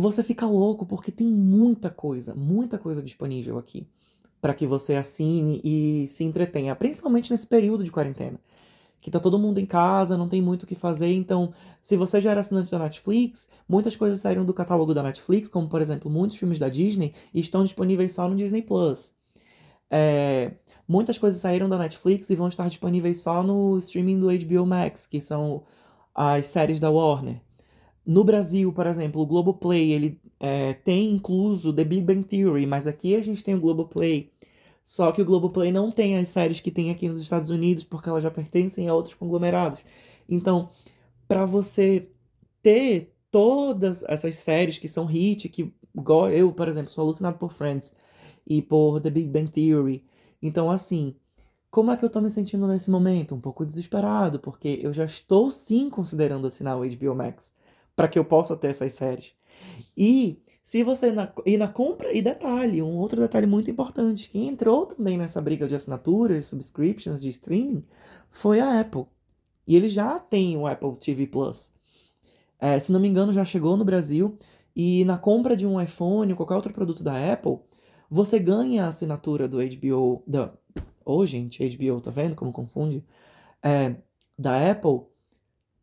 você 0.00 0.22
fica 0.22 0.46
louco 0.46 0.86
porque 0.86 1.10
tem 1.10 1.26
muita 1.26 1.90
coisa, 1.90 2.34
muita 2.34 2.78
coisa 2.78 3.02
disponível 3.02 3.58
aqui 3.58 3.86
para 4.40 4.54
que 4.54 4.66
você 4.66 4.94
assine 4.94 5.60
e 5.64 6.06
se 6.08 6.24
entretenha, 6.24 6.74
principalmente 6.76 7.30
nesse 7.30 7.46
período 7.46 7.82
de 7.82 7.90
quarentena, 7.90 8.38
que 9.00 9.10
tá 9.10 9.18
todo 9.18 9.38
mundo 9.38 9.58
em 9.58 9.66
casa, 9.66 10.16
não 10.16 10.28
tem 10.28 10.40
muito 10.40 10.62
o 10.62 10.66
que 10.66 10.74
fazer, 10.74 11.12
então, 11.12 11.52
se 11.82 11.96
você 11.96 12.20
já 12.20 12.30
era 12.30 12.40
assinante 12.40 12.70
da 12.70 12.78
Netflix, 12.78 13.48
muitas 13.68 13.96
coisas 13.96 14.20
saíram 14.20 14.44
do 14.44 14.54
catálogo 14.54 14.94
da 14.94 15.02
Netflix, 15.02 15.48
como 15.48 15.68
por 15.68 15.80
exemplo, 15.80 16.10
muitos 16.10 16.36
filmes 16.36 16.58
da 16.58 16.68
Disney 16.68 17.14
estão 17.34 17.64
disponíveis 17.64 18.12
só 18.12 18.28
no 18.28 18.36
Disney 18.36 18.62
Plus. 18.62 19.12
É, 19.90 20.52
muitas 20.86 21.18
coisas 21.18 21.40
saíram 21.40 21.68
da 21.68 21.78
Netflix 21.78 22.30
e 22.30 22.36
vão 22.36 22.48
estar 22.48 22.68
disponíveis 22.68 23.20
só 23.20 23.42
no 23.42 23.78
streaming 23.78 24.18
do 24.18 24.26
HBO 24.26 24.66
Max, 24.66 25.06
que 25.06 25.20
são 25.20 25.64
as 26.14 26.46
séries 26.46 26.80
da 26.80 26.90
Warner. 26.90 27.40
No 28.08 28.24
Brasil, 28.24 28.72
por 28.72 28.86
exemplo, 28.86 29.20
o 29.20 29.26
Globoplay, 29.26 29.92
ele 29.92 30.18
é, 30.40 30.72
tem 30.72 31.10
incluso 31.10 31.74
The 31.74 31.84
Big 31.84 32.00
Bang 32.00 32.24
Theory, 32.24 32.64
mas 32.64 32.86
aqui 32.86 33.14
a 33.14 33.20
gente 33.20 33.44
tem 33.44 33.54
o 33.54 33.60
Globoplay. 33.60 34.32
Só 34.82 35.12
que 35.12 35.20
o 35.20 35.26
Globoplay 35.26 35.70
não 35.70 35.90
tem 35.90 36.16
as 36.16 36.30
séries 36.30 36.58
que 36.58 36.70
tem 36.70 36.90
aqui 36.90 37.06
nos 37.06 37.20
Estados 37.20 37.50
Unidos, 37.50 37.84
porque 37.84 38.08
elas 38.08 38.22
já 38.22 38.30
pertencem 38.30 38.88
a 38.88 38.94
outros 38.94 39.14
conglomerados. 39.14 39.80
Então, 40.26 40.70
para 41.28 41.44
você 41.44 42.08
ter 42.62 43.14
todas 43.30 44.02
essas 44.04 44.36
séries 44.36 44.78
que 44.78 44.88
são 44.88 45.04
hit, 45.04 45.46
que 45.50 45.70
eu, 46.32 46.50
por 46.50 46.66
exemplo, 46.66 46.90
sou 46.90 47.04
alucinado 47.04 47.36
por 47.36 47.52
Friends 47.52 47.92
e 48.46 48.62
por 48.62 49.02
The 49.02 49.10
Big 49.10 49.28
Bang 49.28 49.50
Theory. 49.50 50.02
Então, 50.40 50.70
assim, 50.70 51.14
como 51.70 51.90
é 51.90 51.96
que 51.98 52.06
eu 52.06 52.10
tô 52.10 52.22
me 52.22 52.30
sentindo 52.30 52.66
nesse 52.66 52.90
momento? 52.90 53.34
Um 53.34 53.40
pouco 53.40 53.66
desesperado, 53.66 54.40
porque 54.40 54.80
eu 54.82 54.94
já 54.94 55.04
estou 55.04 55.50
sim 55.50 55.90
considerando 55.90 56.46
assinar 56.46 56.78
o 56.78 56.88
HBO 56.88 57.14
Max 57.14 57.52
para 57.98 58.06
que 58.06 58.16
eu 58.16 58.24
possa 58.24 58.56
ter 58.56 58.68
essas 58.68 58.92
séries. 58.92 59.32
E 59.96 60.40
se 60.62 60.84
você 60.84 61.10
na, 61.10 61.32
e 61.44 61.56
na 61.56 61.66
compra, 61.66 62.16
e 62.16 62.22
detalhe, 62.22 62.80
um 62.80 62.96
outro 62.96 63.20
detalhe 63.20 63.44
muito 63.44 63.68
importante, 63.68 64.30
quem 64.30 64.46
entrou 64.46 64.86
também 64.86 65.18
nessa 65.18 65.42
briga 65.42 65.66
de 65.66 65.74
assinaturas, 65.74 66.46
subscriptions, 66.46 67.20
de 67.20 67.28
streaming, 67.30 67.84
foi 68.30 68.60
a 68.60 68.80
Apple. 68.80 69.06
E 69.66 69.74
ele 69.74 69.88
já 69.88 70.16
tem 70.16 70.56
o 70.56 70.68
Apple 70.68 70.96
TV 70.96 71.26
Plus. 71.26 71.72
É, 72.60 72.78
se 72.78 72.92
não 72.92 73.00
me 73.00 73.08
engano, 73.08 73.32
já 73.32 73.44
chegou 73.44 73.76
no 73.76 73.84
Brasil. 73.84 74.38
E 74.76 75.04
na 75.04 75.18
compra 75.18 75.56
de 75.56 75.66
um 75.66 75.80
iPhone 75.80 76.30
ou 76.30 76.36
qualquer 76.36 76.54
outro 76.54 76.72
produto 76.72 77.02
da 77.02 77.32
Apple, 77.32 77.58
você 78.08 78.38
ganha 78.38 78.84
a 78.84 78.88
assinatura 78.88 79.48
do 79.48 79.58
HBO. 79.58 80.22
Da, 80.24 80.52
oh, 81.04 81.26
gente, 81.26 81.68
HBO, 81.68 82.00
tá 82.00 82.12
vendo 82.12 82.36
como 82.36 82.52
confunde? 82.52 83.04
É, 83.60 83.96
da 84.38 84.70
Apple, 84.70 85.00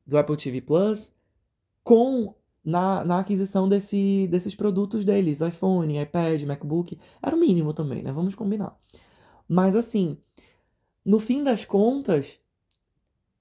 do 0.07 0.17
Apple 0.17 0.37
TV 0.37 0.61
Plus, 0.61 1.13
com 1.85 2.33
na, 2.63 3.05
na 3.05 3.19
aquisição 3.19 3.69
desse, 3.69 4.27
desses 4.27 4.55
produtos 4.55 5.05
deles, 5.05 5.39
iPhone, 5.39 6.01
iPad, 6.01 6.41
MacBook, 6.43 6.99
era 7.21 7.35
o 7.35 7.39
mínimo 7.39 7.73
também, 7.73 8.01
né? 8.01 8.11
Vamos 8.11 8.33
combinar. 8.33 8.75
Mas 9.47 9.75
assim, 9.75 10.17
no 11.05 11.19
fim 11.19 11.43
das 11.43 11.63
contas, 11.63 12.39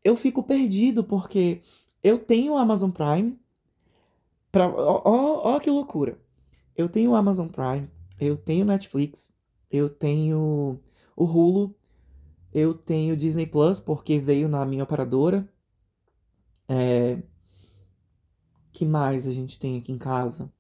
eu 0.05 0.15
fico 0.15 0.43
perdido 0.43 1.03
porque 1.03 1.63
eu 2.03 2.19
tenho 2.19 2.53
o 2.53 2.59
Amazon 2.59 2.91
Prime. 2.91 3.41
Pra, 4.53 4.69
ó, 4.69 5.03
ó, 5.05 5.55
ó 5.55 5.59
que 5.59 5.71
loucura. 5.71 6.19
Eu 6.77 6.89
tenho 6.89 7.13
o 7.13 7.15
Amazon 7.15 7.49
Prime, 7.49 7.89
eu 8.21 8.37
tenho 8.37 8.67
Netflix, 8.67 9.33
eu 9.71 9.89
tenho 9.89 10.79
o 11.17 11.25
Hulu, 11.25 11.75
eu 12.53 12.75
tenho 12.75 13.17
Disney 13.17 13.47
Plus 13.47 13.81
porque 13.81 14.19
veio 14.19 14.49
na 14.49 14.67
minha 14.67 14.85
operadora. 14.85 15.49
É, 16.69 17.23
que 18.75 18.85
mais 18.85 19.27
a 19.27 19.33
gente 19.33 19.59
tem 19.59 19.79
aqui 19.79 19.93
em 19.93 19.99
casa? 19.99 20.53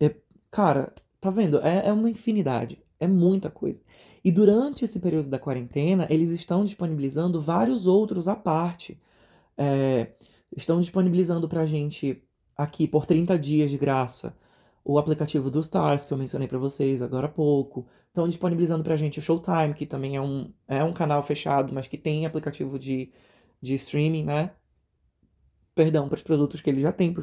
É, 0.00 0.14
cara, 0.50 0.92
tá 1.20 1.30
vendo? 1.30 1.58
É, 1.60 1.88
é 1.88 1.92
uma 1.92 2.10
infinidade. 2.10 2.78
É 3.00 3.06
muita 3.08 3.50
coisa. 3.50 3.80
E 4.24 4.30
durante 4.30 4.84
esse 4.84 5.00
período 5.00 5.28
da 5.28 5.38
quarentena, 5.38 6.06
eles 6.10 6.30
estão 6.30 6.64
disponibilizando 6.64 7.40
vários 7.40 7.86
outros 7.86 8.28
à 8.28 8.36
parte. 8.36 9.00
É, 9.56 10.12
estão 10.56 10.80
disponibilizando 10.80 11.48
pra 11.48 11.66
gente 11.66 12.22
aqui 12.56 12.86
por 12.86 13.06
30 13.06 13.38
dias 13.38 13.70
de 13.70 13.78
graça 13.78 14.36
o 14.84 14.98
aplicativo 14.98 15.50
do 15.50 15.60
Stars, 15.60 16.04
que 16.04 16.12
eu 16.12 16.18
mencionei 16.18 16.48
para 16.48 16.58
vocês 16.58 17.02
agora 17.02 17.26
há 17.26 17.30
pouco. 17.30 17.86
Estão 18.08 18.28
disponibilizando 18.28 18.84
pra 18.84 18.96
gente 18.96 19.18
o 19.18 19.22
Showtime, 19.22 19.74
que 19.74 19.86
também 19.86 20.16
é 20.16 20.20
um, 20.20 20.52
é 20.68 20.82
um 20.84 20.92
canal 20.92 21.22
fechado, 21.22 21.72
mas 21.72 21.86
que 21.86 21.96
tem 21.96 22.26
aplicativo 22.26 22.78
de 22.78 23.12
de 23.62 23.74
streaming, 23.74 24.24
né? 24.24 24.50
Perdão, 25.74 26.08
para 26.08 26.16
os 26.16 26.22
produtos 26.22 26.60
que 26.60 26.68
ele 26.68 26.80
já 26.80 26.92
tem, 26.92 27.14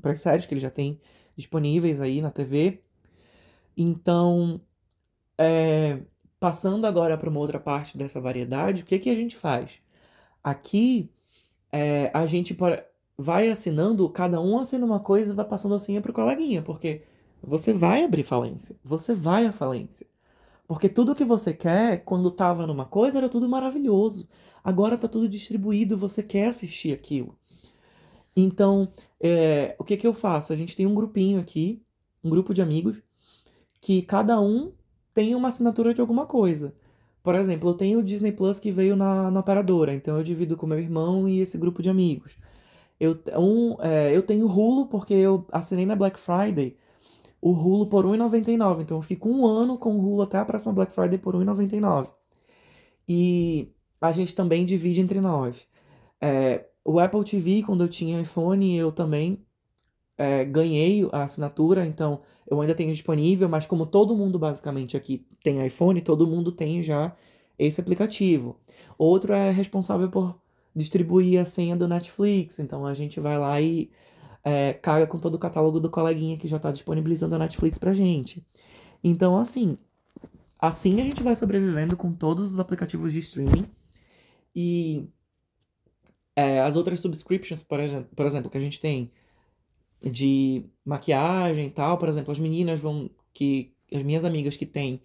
para 0.00 0.12
as 0.12 0.20
séries 0.20 0.46
que 0.46 0.54
ele 0.54 0.60
já 0.60 0.70
tem 0.70 1.00
disponíveis 1.36 2.00
aí 2.00 2.22
na 2.22 2.30
TV. 2.30 2.80
Então, 3.76 4.60
é, 5.36 6.00
passando 6.40 6.86
agora 6.86 7.18
para 7.18 7.28
uma 7.28 7.40
outra 7.40 7.58
parte 7.60 7.98
dessa 7.98 8.20
variedade, 8.20 8.82
o 8.82 8.86
que, 8.86 8.98
que 8.98 9.10
a 9.10 9.14
gente 9.14 9.36
faz? 9.36 9.80
Aqui, 10.42 11.10
é, 11.72 12.10
a 12.14 12.24
gente 12.26 12.56
vai 13.16 13.50
assinando, 13.50 14.08
cada 14.08 14.40
um 14.40 14.58
assina 14.58 14.86
uma 14.86 15.00
coisa 15.00 15.32
e 15.32 15.36
vai 15.36 15.44
passando 15.44 15.74
a 15.74 15.78
senha 15.78 16.00
para 16.00 16.10
o 16.10 16.14
coleguinha, 16.14 16.62
porque 16.62 17.02
você 17.42 17.72
vai 17.72 18.04
abrir 18.04 18.22
falência, 18.22 18.76
você 18.82 19.14
vai 19.14 19.46
à 19.46 19.52
falência. 19.52 20.06
Porque 20.68 20.86
tudo 20.86 21.14
que 21.14 21.24
você 21.24 21.54
quer, 21.54 22.04
quando 22.04 22.30
tava 22.30 22.66
numa 22.66 22.84
coisa, 22.84 23.16
era 23.16 23.28
tudo 23.28 23.48
maravilhoso. 23.48 24.28
Agora 24.62 24.98
tá 24.98 25.08
tudo 25.08 25.26
distribuído, 25.26 25.96
você 25.96 26.22
quer 26.22 26.48
assistir 26.48 26.92
aquilo. 26.92 27.34
Então, 28.36 28.92
é, 29.18 29.74
o 29.78 29.84
que 29.84 29.96
que 29.96 30.06
eu 30.06 30.12
faço? 30.12 30.52
A 30.52 30.56
gente 30.56 30.76
tem 30.76 30.86
um 30.86 30.94
grupinho 30.94 31.40
aqui, 31.40 31.82
um 32.22 32.28
grupo 32.28 32.52
de 32.52 32.60
amigos, 32.60 33.02
que 33.80 34.02
cada 34.02 34.38
um 34.40 34.72
tem 35.14 35.34
uma 35.34 35.48
assinatura 35.48 35.94
de 35.94 36.02
alguma 36.02 36.26
coisa. 36.26 36.74
Por 37.22 37.34
exemplo, 37.34 37.70
eu 37.70 37.74
tenho 37.74 37.98
o 38.00 38.02
Disney 38.02 38.32
Plus 38.32 38.58
que 38.58 38.70
veio 38.70 38.94
na, 38.94 39.30
na 39.30 39.40
operadora, 39.40 39.94
então 39.94 40.16
eu 40.18 40.22
divido 40.22 40.56
com 40.56 40.66
meu 40.66 40.78
irmão 40.78 41.26
e 41.26 41.40
esse 41.40 41.56
grupo 41.56 41.82
de 41.82 41.88
amigos. 41.88 42.36
Eu, 43.00 43.18
um, 43.38 43.76
é, 43.80 44.14
eu 44.14 44.22
tenho 44.22 44.46
Hulu 44.46 44.86
porque 44.86 45.14
eu 45.14 45.46
assinei 45.50 45.86
na 45.86 45.96
Black 45.96 46.18
Friday 46.18 46.76
o 47.40 47.52
Hulu 47.52 47.86
por 47.86 48.04
R$1,99. 48.04 48.82
Então 48.82 48.98
eu 48.98 49.02
fico 49.02 49.28
um 49.28 49.46
ano 49.46 49.78
com 49.78 49.96
o 49.96 50.00
Hulu 50.00 50.22
até 50.22 50.38
a 50.38 50.44
próxima 50.44 50.72
Black 50.72 50.92
Friday 50.92 51.18
por 51.18 51.34
R$1,99. 51.34 52.08
E 53.08 53.72
a 54.00 54.12
gente 54.12 54.34
também 54.34 54.64
divide 54.64 55.00
entre 55.00 55.20
nós. 55.20 55.66
É, 56.20 56.66
o 56.84 56.98
Apple 56.98 57.24
TV, 57.24 57.62
quando 57.62 57.82
eu 57.84 57.88
tinha 57.88 58.20
iPhone, 58.20 58.76
eu 58.76 58.92
também 58.92 59.44
é, 60.16 60.44
ganhei 60.44 61.08
a 61.12 61.22
assinatura, 61.24 61.86
então 61.86 62.20
eu 62.46 62.60
ainda 62.60 62.74
tenho 62.74 62.92
disponível, 62.92 63.48
mas 63.48 63.66
como 63.66 63.86
todo 63.86 64.16
mundo 64.16 64.38
basicamente 64.38 64.96
aqui 64.96 65.26
tem 65.42 65.64
iPhone, 65.66 66.00
todo 66.00 66.26
mundo 66.26 66.50
tem 66.50 66.82
já 66.82 67.14
esse 67.58 67.80
aplicativo. 67.80 68.56
Outro 68.96 69.32
é 69.32 69.50
responsável 69.50 70.08
por 70.10 70.40
distribuir 70.74 71.40
a 71.40 71.44
senha 71.44 71.76
do 71.76 71.88
Netflix. 71.88 72.58
Então 72.58 72.86
a 72.86 72.94
gente 72.94 73.20
vai 73.20 73.38
lá 73.38 73.60
e 73.60 73.90
é, 74.48 74.72
caga 74.72 75.06
com 75.06 75.18
todo 75.18 75.34
o 75.34 75.38
catálogo 75.38 75.78
do 75.78 75.90
coleguinha 75.90 76.38
que 76.38 76.48
já 76.48 76.56
está 76.56 76.72
disponibilizando 76.72 77.34
a 77.34 77.38
Netflix 77.38 77.76
pra 77.78 77.92
gente. 77.92 78.42
Então, 79.04 79.36
assim, 79.36 79.76
assim 80.58 80.98
a 81.00 81.04
gente 81.04 81.22
vai 81.22 81.34
sobrevivendo 81.34 81.96
com 81.96 82.10
todos 82.12 82.54
os 82.54 82.58
aplicativos 82.58 83.12
de 83.12 83.18
streaming. 83.18 83.66
E 84.56 85.06
é, 86.34 86.62
as 86.62 86.76
outras 86.76 86.98
subscriptions, 87.00 87.62
por 87.62 87.78
exemplo, 87.78 88.08
por 88.16 88.24
exemplo, 88.24 88.50
que 88.50 88.56
a 88.56 88.60
gente 88.60 88.80
tem 88.80 89.12
de 90.02 90.64
maquiagem 90.82 91.66
e 91.66 91.70
tal, 91.70 91.98
por 91.98 92.08
exemplo, 92.08 92.32
as 92.32 92.38
meninas 92.38 92.80
vão. 92.80 93.10
que 93.34 93.74
As 93.92 94.02
minhas 94.02 94.24
amigas 94.24 94.56
que 94.56 94.64
têm 94.64 95.02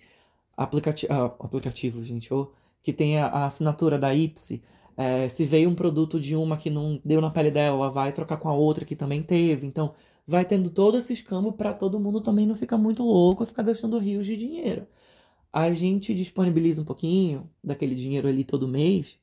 aplicati 0.56 1.06
ah, 1.10 1.26
aplicativo, 1.26 2.02
gente, 2.02 2.34
ou 2.34 2.54
que 2.82 2.94
tem 2.94 3.20
a, 3.20 3.28
a 3.28 3.46
assinatura 3.46 4.00
da 4.00 4.14
Ipsy, 4.14 4.64
é, 4.98 5.30
se 5.30 5.46
veio 5.46 5.70
um 5.70 5.76
produto 5.76 6.20
de 6.20 6.36
uma 6.36 6.58
que 6.58 6.70
não 6.70 7.02
deu 7.04 7.22
na 7.22 7.30
pele 7.30 7.52
dela, 7.52 7.78
ela 7.78 7.90
vai 7.90 8.12
trocar 8.12 8.38
com 8.38 8.50
a 8.50 8.54
outra 8.54 8.86
que 8.86 8.96
também 8.96 9.22
teve. 9.24 9.66
Então, 9.68 9.94
vai 10.26 10.46
tendo 10.46 10.70
todo 10.70 10.98
esse 10.98 11.14
escambo 11.14 11.52
para 11.54 11.74
todo 11.74 12.00
mundo 12.00 12.22
também 12.22 12.46
não 12.46 12.56
ficar 12.56 12.78
muito 12.78 13.04
louco 13.04 13.44
e 13.44 13.46
ficar 13.46 13.64
gastando 13.64 13.98
rios 14.00 14.26
de 14.26 14.38
dinheiro. 14.38 14.88
A 15.52 15.74
gente 15.74 16.14
disponibiliza 16.16 16.82
um 16.82 16.86
pouquinho 16.86 17.50
daquele 17.64 17.96
dinheiro 17.96 18.28
ali 18.28 18.44
todo 18.44 18.68
mês 18.68 19.20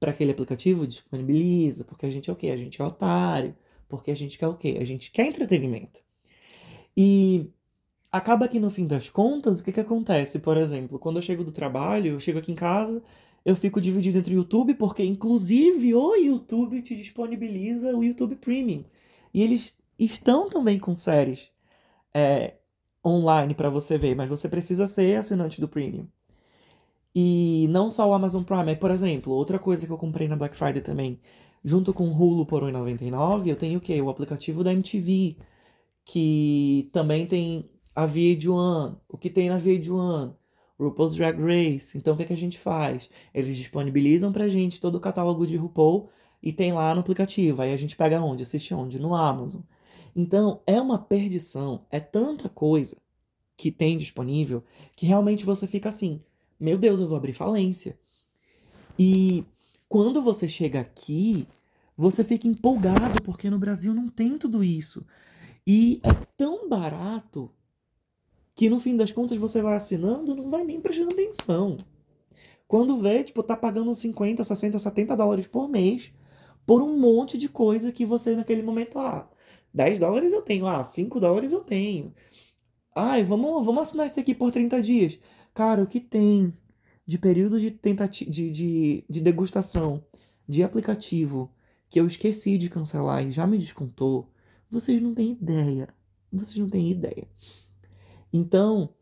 para 0.00 0.10
aquele 0.12 0.32
aplicativo, 0.32 0.86
disponibiliza, 0.86 1.84
porque 1.84 2.06
a 2.06 2.10
gente 2.10 2.30
é 2.30 2.32
o 2.32 2.36
quê? 2.36 2.48
A 2.48 2.56
gente 2.56 2.80
é 2.80 2.84
otário, 2.84 3.54
porque 3.88 4.10
a 4.10 4.16
gente 4.16 4.38
quer 4.38 4.48
o 4.48 4.54
quê? 4.56 4.78
A 4.80 4.84
gente 4.84 5.10
quer 5.10 5.26
entretenimento. 5.26 6.00
E 6.96 7.50
acaba 8.10 8.48
que 8.48 8.58
no 8.58 8.70
fim 8.70 8.86
das 8.86 9.10
contas, 9.10 9.60
o 9.60 9.64
que 9.64 9.72
que 9.72 9.80
acontece? 9.80 10.38
Por 10.38 10.56
exemplo, 10.56 10.98
quando 10.98 11.16
eu 11.16 11.22
chego 11.22 11.44
do 11.44 11.52
trabalho, 11.52 12.14
eu 12.14 12.20
chego 12.20 12.38
aqui 12.38 12.52
em 12.52 12.54
casa, 12.54 13.02
eu 13.44 13.56
fico 13.56 13.80
dividido 13.80 14.18
entre 14.18 14.34
o 14.34 14.38
YouTube, 14.38 14.74
porque 14.74 15.02
inclusive 15.04 15.94
o 15.94 16.14
YouTube 16.14 16.82
te 16.82 16.94
disponibiliza 16.94 17.96
o 17.96 18.04
YouTube 18.04 18.36
Premium. 18.36 18.84
E 19.32 19.42
eles 19.42 19.76
estão 19.98 20.48
também 20.48 20.78
com 20.78 20.94
séries 20.94 21.50
é, 22.14 22.54
online 23.04 23.54
para 23.54 23.70
você 23.70 23.96
ver, 23.96 24.14
mas 24.14 24.28
você 24.28 24.48
precisa 24.48 24.86
ser 24.86 25.18
assinante 25.18 25.60
do 25.60 25.68
Premium. 25.68 26.06
E 27.14 27.66
não 27.70 27.90
só 27.90 28.08
o 28.08 28.14
Amazon 28.14 28.42
Prime, 28.44 28.76
por 28.76 28.90
exemplo, 28.90 29.32
outra 29.32 29.58
coisa 29.58 29.86
que 29.86 29.92
eu 29.92 29.98
comprei 29.98 30.28
na 30.28 30.36
Black 30.36 30.56
Friday 30.56 30.80
também, 30.82 31.20
junto 31.64 31.92
com 31.92 32.08
o 32.08 32.12
Hulu 32.12 32.46
por 32.46 32.62
R$1,99, 32.62 33.48
eu 33.48 33.56
tenho 33.56 33.78
o 33.78 33.80
quê? 33.80 34.00
O 34.00 34.10
aplicativo 34.10 34.62
da 34.62 34.72
MTV, 34.72 35.36
que 36.04 36.88
também 36.92 37.26
tem 37.26 37.68
a 37.94 38.06
VH1, 38.06 38.96
o 39.08 39.18
que 39.18 39.28
tem 39.28 39.48
na 39.48 39.58
VH1, 39.58 40.34
RuPaul's 40.84 41.14
Drag 41.14 41.38
Race. 41.40 41.96
Então 41.96 42.14
o 42.14 42.16
que, 42.16 42.22
é 42.22 42.26
que 42.26 42.32
a 42.32 42.36
gente 42.36 42.58
faz? 42.58 43.10
Eles 43.34 43.56
disponibilizam 43.56 44.32
pra 44.32 44.48
gente 44.48 44.80
todo 44.80 44.96
o 44.96 45.00
catálogo 45.00 45.46
de 45.46 45.56
RuPaul 45.56 46.08
e 46.42 46.52
tem 46.52 46.72
lá 46.72 46.94
no 46.94 47.00
aplicativo. 47.00 47.62
Aí 47.62 47.72
a 47.72 47.76
gente 47.76 47.96
pega 47.96 48.20
onde? 48.20 48.42
Assiste 48.42 48.74
onde? 48.74 48.98
No 48.98 49.14
Amazon. 49.14 49.62
Então 50.14 50.60
é 50.66 50.80
uma 50.80 50.98
perdição, 50.98 51.84
é 51.90 52.00
tanta 52.00 52.48
coisa 52.48 52.96
que 53.56 53.70
tem 53.70 53.98
disponível 53.98 54.64
que 54.96 55.06
realmente 55.06 55.44
você 55.44 55.66
fica 55.66 55.88
assim: 55.88 56.20
meu 56.58 56.78
Deus, 56.78 57.00
eu 57.00 57.08
vou 57.08 57.16
abrir 57.16 57.34
falência. 57.34 57.98
E 58.98 59.44
quando 59.88 60.20
você 60.20 60.48
chega 60.48 60.80
aqui, 60.80 61.46
você 61.96 62.24
fica 62.24 62.48
empolgado 62.48 63.22
porque 63.22 63.50
no 63.50 63.58
Brasil 63.58 63.94
não 63.94 64.08
tem 64.08 64.38
tudo 64.38 64.64
isso. 64.64 65.04
E 65.66 66.00
é 66.02 66.12
tão 66.36 66.68
barato 66.68 67.50
que 68.60 68.68
no 68.68 68.78
fim 68.78 68.94
das 68.94 69.10
contas 69.10 69.38
você 69.38 69.62
vai 69.62 69.74
assinando 69.74 70.36
não 70.36 70.50
vai 70.50 70.62
nem 70.62 70.78
prestando 70.78 71.14
atenção. 71.14 71.78
Quando 72.68 72.98
vê, 72.98 73.24
tipo, 73.24 73.42
tá 73.42 73.56
pagando 73.56 73.94
50, 73.94 74.44
60, 74.44 74.78
70 74.78 75.16
dólares 75.16 75.46
por 75.46 75.66
mês 75.66 76.12
por 76.66 76.82
um 76.82 76.98
monte 76.98 77.38
de 77.38 77.48
coisa 77.48 77.90
que 77.90 78.04
você 78.04 78.36
naquele 78.36 78.60
momento, 78.60 78.98
ah, 78.98 79.26
10 79.72 79.98
dólares 79.98 80.34
eu 80.34 80.42
tenho, 80.42 80.66
ah, 80.66 80.84
5 80.84 81.18
dólares 81.18 81.52
eu 81.52 81.60
tenho. 81.60 82.12
Ai, 82.94 83.24
vamos, 83.24 83.64
vamos 83.64 83.80
assinar 83.80 84.06
isso 84.06 84.20
aqui 84.20 84.34
por 84.34 84.52
30 84.52 84.82
dias. 84.82 85.18
Cara, 85.54 85.82
o 85.82 85.86
que 85.86 85.98
tem 85.98 86.52
de 87.06 87.16
período 87.16 87.58
de, 87.58 87.70
tentativa, 87.70 88.30
de, 88.30 88.50
de, 88.50 89.04
de 89.08 89.20
degustação 89.22 90.04
de 90.46 90.62
aplicativo 90.62 91.50
que 91.88 91.98
eu 91.98 92.06
esqueci 92.06 92.58
de 92.58 92.68
cancelar 92.68 93.26
e 93.26 93.30
já 93.30 93.46
me 93.46 93.56
descontou, 93.56 94.30
vocês 94.68 95.00
não 95.00 95.14
têm 95.14 95.30
ideia. 95.30 95.88
Vocês 96.30 96.58
não 96.58 96.68
têm 96.68 96.90
ideia. 96.90 97.26
Então, 98.32 98.94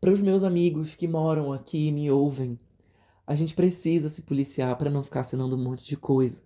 para 0.00 0.10
os 0.10 0.20
meus 0.20 0.42
amigos 0.42 0.94
que 0.94 1.06
moram 1.06 1.52
aqui 1.52 1.88
e 1.88 1.92
me 1.92 2.10
ouvem, 2.10 2.58
a 3.26 3.34
gente 3.34 3.54
precisa 3.54 4.08
se 4.08 4.22
policiar 4.22 4.76
para 4.76 4.90
não 4.90 5.02
ficar 5.02 5.20
assinando 5.20 5.56
um 5.56 5.62
monte 5.62 5.84
de 5.84 5.96
coisa 5.96 6.42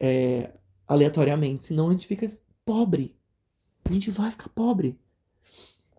é, 0.00 0.52
aleatoriamente, 0.86 1.64
senão 1.64 1.88
a 1.88 1.92
gente 1.92 2.06
fica 2.06 2.26
pobre. 2.64 3.16
A 3.84 3.92
gente 3.92 4.10
vai 4.10 4.30
ficar 4.30 4.48
pobre. 4.48 4.98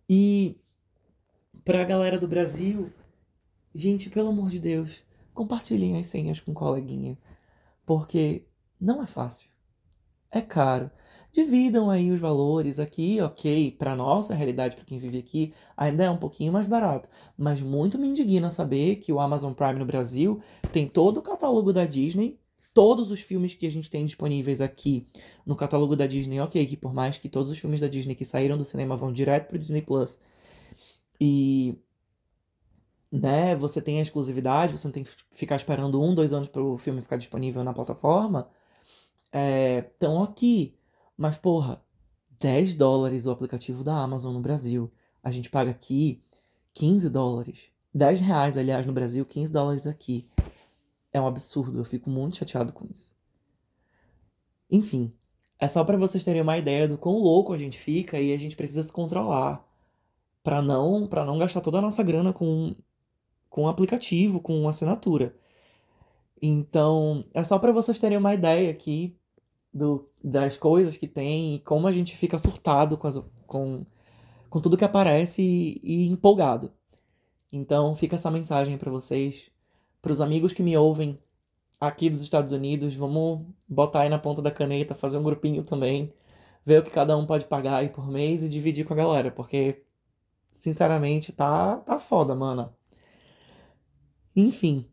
E 0.09 0.59
para 1.63 1.81
a 1.81 1.85
galera 1.85 2.17
do 2.17 2.27
Brasil, 2.27 2.91
gente, 3.73 4.09
pelo 4.09 4.29
amor 4.29 4.49
de 4.49 4.59
Deus, 4.59 5.03
compartilhem 5.33 5.97
as 5.97 6.07
senhas 6.07 6.39
com 6.39 6.51
um 6.51 6.53
coleguinha, 6.53 7.17
porque 7.85 8.45
não 8.79 9.01
é 9.01 9.07
fácil. 9.07 9.49
É 10.31 10.41
caro 10.41 10.91
dividam 11.37 11.91
aí 11.91 12.09
os 12.09 12.19
valores 12.19 12.79
aqui, 12.79 13.21
ok, 13.21 13.69
para 13.77 13.95
nossa 13.95 14.33
realidade, 14.33 14.75
para 14.75 14.83
quem 14.83 14.97
vive 14.97 15.19
aqui, 15.19 15.53
ainda 15.75 16.03
é 16.03 16.09
um 16.09 16.17
pouquinho 16.17 16.51
mais 16.51 16.65
barato, 16.65 17.07
mas 17.37 17.61
muito 17.61 17.99
me 17.99 18.07
indigna 18.07 18.49
saber 18.49 18.95
que 18.95 19.13
o 19.13 19.19
Amazon 19.19 19.53
Prime 19.53 19.77
no 19.77 19.85
Brasil 19.85 20.41
tem 20.71 20.87
todo 20.87 21.17
o 21.17 21.21
catálogo 21.21 21.71
da 21.71 21.85
Disney, 21.85 22.39
todos 22.73 23.11
os 23.11 23.19
filmes 23.19 23.53
que 23.53 23.67
a 23.67 23.71
gente 23.71 23.87
tem 23.87 24.03
disponíveis 24.03 24.61
aqui 24.61 25.05
no 25.45 25.55
catálogo 25.55 25.95
da 25.95 26.07
Disney, 26.07 26.39
ok, 26.39 26.65
que 26.65 26.75
por 26.75 26.91
mais 26.91 27.19
que 27.19 27.29
todos 27.29 27.51
os 27.51 27.59
filmes 27.59 27.79
da 27.79 27.87
Disney 27.87 28.15
que 28.15 28.25
saíram 28.25 28.57
do 28.57 28.65
cinema 28.65 28.97
vão 28.97 29.13
direto 29.13 29.47
pro 29.47 29.59
Disney 29.59 29.83
Plus 29.83 30.17
e 31.21 31.77
né, 33.11 33.55
você 33.55 33.79
tem 33.79 33.99
a 33.99 34.01
exclusividade, 34.01 34.75
você 34.75 34.87
não 34.87 34.91
tem 34.91 35.03
que 35.03 35.11
ficar 35.31 35.55
esperando 35.55 36.01
um, 36.01 36.15
dois 36.15 36.33
anos 36.33 36.49
para 36.49 36.63
o 36.63 36.79
filme 36.79 37.01
ficar 37.01 37.17
disponível 37.17 37.63
na 37.63 37.73
plataforma, 37.73 38.49
estão 39.31 40.21
é, 40.21 40.23
aqui. 40.23 40.73
Mas, 41.17 41.35
porra, 41.35 41.81
10 42.39 42.75
dólares 42.75 43.25
o 43.25 43.31
aplicativo 43.31 43.83
da 43.83 43.97
Amazon 43.97 44.33
no 44.33 44.39
Brasil. 44.39 44.91
A 45.23 45.31
gente 45.31 45.49
paga 45.49 45.71
aqui 45.71 46.21
15 46.73 47.09
dólares. 47.09 47.71
10 47.93 48.21
reais, 48.21 48.57
aliás, 48.57 48.85
no 48.85 48.93
Brasil, 48.93 49.25
15 49.25 49.51
dólares 49.51 49.87
aqui. 49.87 50.27
É 51.11 51.19
um 51.19 51.25
absurdo, 51.25 51.79
eu 51.79 51.85
fico 51.85 52.09
muito 52.09 52.37
chateado 52.37 52.71
com 52.71 52.85
isso. 52.93 53.15
Enfim, 54.69 55.11
é 55.59 55.67
só 55.67 55.83
para 55.83 55.97
vocês 55.97 56.23
terem 56.23 56.41
uma 56.41 56.57
ideia 56.57 56.87
do 56.87 56.97
quão 56.97 57.15
louco 57.15 57.53
a 57.53 57.57
gente 57.57 57.79
fica 57.79 58.19
e 58.19 58.33
a 58.33 58.37
gente 58.37 58.55
precisa 58.55 58.83
se 58.83 58.93
controlar 58.93 59.65
para 60.43 60.61
não 60.61 61.07
para 61.07 61.25
não 61.25 61.39
gastar 61.39 61.61
toda 61.61 61.79
a 61.79 61.81
nossa 61.81 62.03
grana 62.03 62.31
com 62.31 62.75
com 63.49 63.63
um 63.63 63.67
aplicativo, 63.67 64.39
com 64.39 64.67
assinatura. 64.69 65.35
Então, 66.41 67.25
é 67.33 67.43
só 67.43 67.57
para 67.57 67.71
vocês 67.71 67.97
terem 67.97 68.17
uma 68.17 68.33
ideia 68.35 68.69
aqui 68.69 69.17
do, 69.77 70.09
das 70.23 70.57
coisas 70.57 70.97
que 70.97 71.07
tem 71.07 71.55
e 71.55 71.59
como 71.59 71.87
a 71.87 71.91
gente 71.91 72.17
fica 72.17 72.37
surtado 72.37 72.97
com, 72.97 73.07
as, 73.07 73.21
com, 73.45 73.85
com 74.49 74.59
tudo 74.59 74.77
que 74.77 74.83
aparece 74.83 75.41
e, 75.41 75.79
e 75.83 76.07
empolgado. 76.07 76.71
Então 77.53 77.95
fica 77.95 78.15
essa 78.15 78.31
mensagem 78.31 78.77
para 78.77 78.91
vocês, 78.91 79.51
para 80.01 80.11
os 80.11 80.19
amigos 80.19 80.51
que 80.51 80.63
me 80.63 80.75
ouvem 80.75 81.19
aqui 81.79 82.09
dos 82.09 82.21
Estados 82.21 82.51
Unidos, 82.51 82.95
vamos 82.95 83.45
botar 83.67 84.01
aí 84.01 84.09
na 84.09 84.17
ponta 84.17 84.41
da 84.41 84.51
caneta, 84.51 84.95
fazer 84.95 85.17
um 85.17 85.23
grupinho 85.23 85.63
também, 85.63 86.11
ver 86.65 86.79
o 86.81 86.83
que 86.83 86.89
cada 86.89 87.15
um 87.15 87.25
pode 87.25 87.45
pagar 87.45 87.77
aí 87.77 87.89
por 87.89 88.07
mês 88.09 88.43
e 88.43 88.49
dividir 88.49 88.85
com 88.85 88.93
a 88.93 88.97
galera, 88.97 89.31
porque 89.31 89.83
sinceramente 90.51 91.31
tá 91.31 91.77
tá 91.77 91.99
foda, 91.99 92.35
mano. 92.35 92.73
Enfim, 94.35 94.85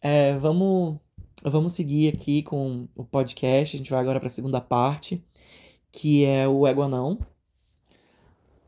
é, 0.00 0.34
vamos 0.34 0.98
vamos 1.42 1.72
seguir 1.72 2.12
aqui 2.14 2.42
com 2.42 2.88
o 2.94 3.04
podcast. 3.04 3.76
A 3.76 3.78
gente 3.78 3.90
vai 3.90 4.00
agora 4.00 4.20
para 4.20 4.26
a 4.26 4.30
segunda 4.30 4.60
parte, 4.60 5.24
que 5.90 6.24
é 6.24 6.46
o 6.46 6.66
Ego 6.66 6.82
Anão. 6.82 7.18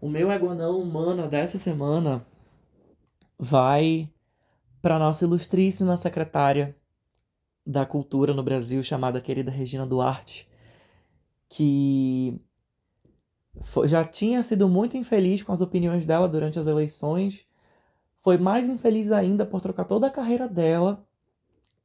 O 0.00 0.08
meu 0.08 0.30
Ego 0.30 0.48
Anão 0.48 0.80
humana 0.80 1.28
dessa 1.28 1.58
semana 1.58 2.26
vai 3.38 4.08
para 4.80 4.98
nossa 4.98 5.24
ilustríssima 5.24 5.96
secretária 5.96 6.76
da 7.64 7.86
Cultura 7.86 8.34
no 8.34 8.42
Brasil, 8.42 8.82
chamada 8.82 9.20
querida 9.20 9.50
Regina 9.50 9.86
Duarte, 9.86 10.48
que 11.48 12.40
já 13.84 14.04
tinha 14.04 14.42
sido 14.42 14.68
muito 14.68 14.96
infeliz 14.96 15.42
com 15.42 15.52
as 15.52 15.60
opiniões 15.60 16.04
dela 16.04 16.28
durante 16.28 16.58
as 16.58 16.66
eleições, 16.66 17.46
foi 18.20 18.38
mais 18.38 18.68
infeliz 18.68 19.12
ainda 19.12 19.44
por 19.44 19.60
trocar 19.60 19.84
toda 19.84 20.06
a 20.06 20.10
carreira 20.10 20.48
dela 20.48 21.06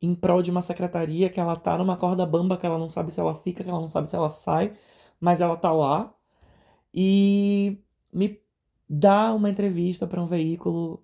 em 0.02 0.14
prol 0.16 0.42
de 0.42 0.52
uma 0.52 0.62
secretaria 0.62 1.30
que 1.30 1.40
ela 1.40 1.56
tá 1.56 1.78
numa 1.78 1.98
corda 1.98 2.26
bamba 2.26 2.58
que 2.58 2.66
ela 2.66 2.78
não 2.78 2.90
sabe 2.90 3.12
se 3.14 3.20
ela 3.20 3.36
fica, 3.36 3.64
que 3.64 3.70
ela 3.70 3.82
não 3.82 3.90
sabe 3.90 4.10
se 4.10 4.16
ela 4.16 4.30
sai, 4.30 4.74
mas 5.20 5.42
ela 5.42 5.58
tá 5.58 5.72
lá 5.72 6.14
e 6.94 7.78
me 8.14 8.40
dá 8.90 9.34
uma 9.34 9.50
entrevista 9.50 10.08
para 10.08 10.22
um 10.22 10.26
veículo 10.26 11.04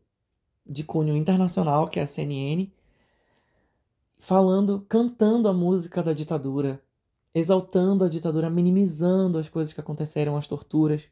de 0.66 0.84
cunho 0.84 1.16
internacional, 1.16 1.88
que 1.88 2.00
é 2.00 2.04
a 2.04 2.08
CNN, 2.08 2.72
falando, 4.18 4.86
cantando 4.88 5.48
a 5.50 5.54
música 5.54 6.02
da 6.02 6.14
ditadura, 6.14 6.82
exaltando 7.34 8.06
a 8.06 8.10
ditadura, 8.10 8.50
minimizando 8.50 9.38
as 9.38 9.50
coisas 9.50 9.74
que 9.74 9.82
aconteceram, 9.82 10.38
as 10.38 10.48
torturas. 10.48 11.10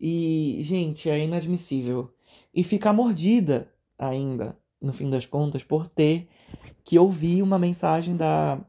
E, 0.00 0.58
gente, 0.62 1.10
é 1.10 1.18
inadmissível. 1.18 2.14
E 2.54 2.64
ficar 2.64 2.92
mordida 2.92 3.70
ainda, 3.98 4.58
no 4.80 4.92
fim 4.92 5.10
das 5.10 5.26
contas, 5.26 5.62
por 5.62 5.86
ter 5.86 6.28
que 6.84 6.98
ouvir 6.98 7.42
uma 7.42 7.58
mensagem 7.58 8.16
da 8.16 8.60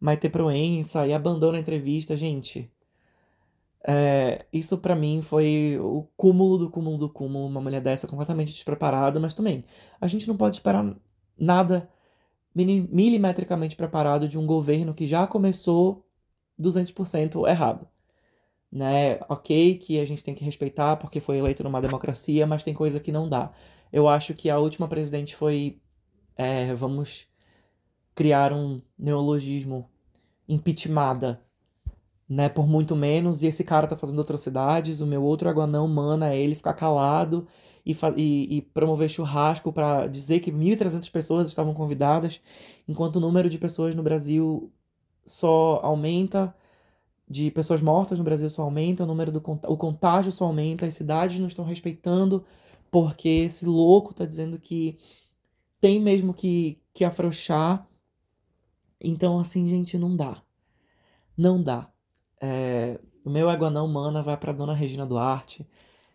Maite 0.00 0.28
Proença 0.28 1.06
e 1.06 1.12
abandona 1.12 1.58
a 1.58 1.60
entrevista. 1.60 2.16
Gente, 2.16 2.70
é, 3.86 4.46
isso 4.52 4.78
para 4.78 4.94
mim 4.94 5.22
foi 5.22 5.78
o 5.80 6.06
cúmulo 6.16 6.58
do 6.58 6.70
cúmulo 6.70 6.98
do 6.98 7.08
cúmulo. 7.08 7.46
Uma 7.46 7.60
mulher 7.60 7.80
dessa 7.80 8.06
completamente 8.06 8.52
despreparada, 8.52 9.20
mas 9.20 9.34
também 9.34 9.64
a 10.00 10.06
gente 10.06 10.26
não 10.26 10.36
pode 10.36 10.56
esperar 10.56 10.96
nada 11.38 11.88
milimetricamente 12.54 13.76
preparado 13.76 14.26
de 14.26 14.38
um 14.38 14.46
governo 14.46 14.92
que 14.92 15.06
já 15.06 15.26
começou 15.26 16.06
200% 16.58 17.48
errado. 17.48 17.86
Né? 18.72 19.18
Ok 19.28 19.78
que 19.78 19.98
a 19.98 20.04
gente 20.04 20.22
tem 20.22 20.34
que 20.34 20.44
respeitar 20.44 20.96
porque 20.96 21.20
foi 21.20 21.38
eleito 21.38 21.64
numa 21.64 21.80
democracia, 21.80 22.46
mas 22.46 22.62
tem 22.62 22.74
coisa 22.74 23.00
que 23.00 23.12
não 23.12 23.28
dá. 23.28 23.52
Eu 23.92 24.08
acho 24.08 24.34
que 24.34 24.48
a 24.50 24.58
última 24.58 24.88
presidente 24.88 25.34
foi. 25.36 25.80
É, 26.36 26.74
vamos 26.74 27.26
criar 28.14 28.52
um 28.52 28.76
neologismo 28.98 29.88
impeachmentada, 30.48 31.40
né, 32.28 32.48
por 32.48 32.66
muito 32.66 32.94
menos, 32.94 33.42
e 33.42 33.46
esse 33.46 33.64
cara 33.64 33.86
tá 33.86 33.96
fazendo 33.96 34.20
atrocidades, 34.20 35.00
o 35.00 35.06
meu 35.06 35.22
outro 35.22 35.48
aguanão 35.48 35.88
mana 35.88 36.34
ele 36.34 36.54
ficar 36.54 36.74
calado 36.74 37.46
e, 37.84 37.96
e, 38.16 38.56
e 38.56 38.62
promover 38.62 39.08
churrasco 39.08 39.72
para 39.72 40.06
dizer 40.06 40.40
que 40.40 40.52
1.300 40.52 41.10
pessoas 41.10 41.48
estavam 41.48 41.74
convidadas, 41.74 42.40
enquanto 42.88 43.16
o 43.16 43.20
número 43.20 43.48
de 43.48 43.58
pessoas 43.58 43.94
no 43.94 44.02
Brasil 44.02 44.70
só 45.24 45.80
aumenta, 45.82 46.54
de 47.28 47.50
pessoas 47.50 47.80
mortas 47.80 48.18
no 48.18 48.24
Brasil 48.24 48.50
só 48.50 48.62
aumenta, 48.62 49.04
o 49.04 49.06
número 49.06 49.30
do 49.30 49.42
o 49.66 49.76
contágio 49.76 50.32
só 50.32 50.44
aumenta, 50.44 50.86
as 50.86 50.94
cidades 50.94 51.38
não 51.38 51.46
estão 51.46 51.64
respeitando, 51.64 52.44
porque 52.90 53.28
esse 53.28 53.64
louco 53.64 54.14
tá 54.14 54.24
dizendo 54.24 54.58
que 54.58 54.98
tem 55.80 56.00
mesmo 56.00 56.34
que, 56.34 56.80
que 56.92 57.04
afrouxar. 57.04 57.88
Então, 59.00 59.38
assim, 59.38 59.66
gente, 59.66 59.96
não 59.98 60.14
dá. 60.14 60.42
Não 61.36 61.62
dá. 61.62 61.90
É, 62.40 63.00
o 63.24 63.30
meu 63.30 63.48
Aguanão 63.48 63.86
Mana 63.88 64.22
vai 64.22 64.36
pra 64.36 64.52
Dona 64.52 64.74
Regina 64.74 65.06
Duarte 65.06 65.66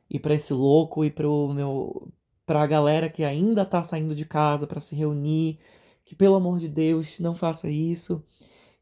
e 0.09 0.19
para 0.19 0.33
esse 0.33 0.53
louco 0.53 1.03
e 1.03 1.11
pro 1.11 1.51
meu 1.53 2.11
pra 2.45 2.67
galera 2.67 3.09
que 3.09 3.23
ainda 3.23 3.65
tá 3.65 3.81
saindo 3.83 4.13
de 4.13 4.23
casa 4.23 4.67
para 4.67 4.79
se 4.79 4.95
reunir, 4.95 5.57
que 6.03 6.15
pelo 6.15 6.35
amor 6.35 6.59
de 6.59 6.69
Deus 6.69 7.19
não 7.19 7.33
faça 7.33 7.67
isso 7.67 8.23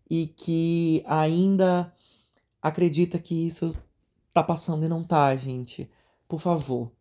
e 0.09 0.27
que 0.27 1.01
ainda 1.05 1.93
acredita 2.61 3.17
que 3.17 3.47
isso 3.47 3.73
tá 4.33 4.43
passando 4.43 4.85
e 4.85 4.89
não 4.89 5.03
tá, 5.03 5.33
gente. 5.35 5.89
Por 6.27 6.41
favor. 6.41 6.91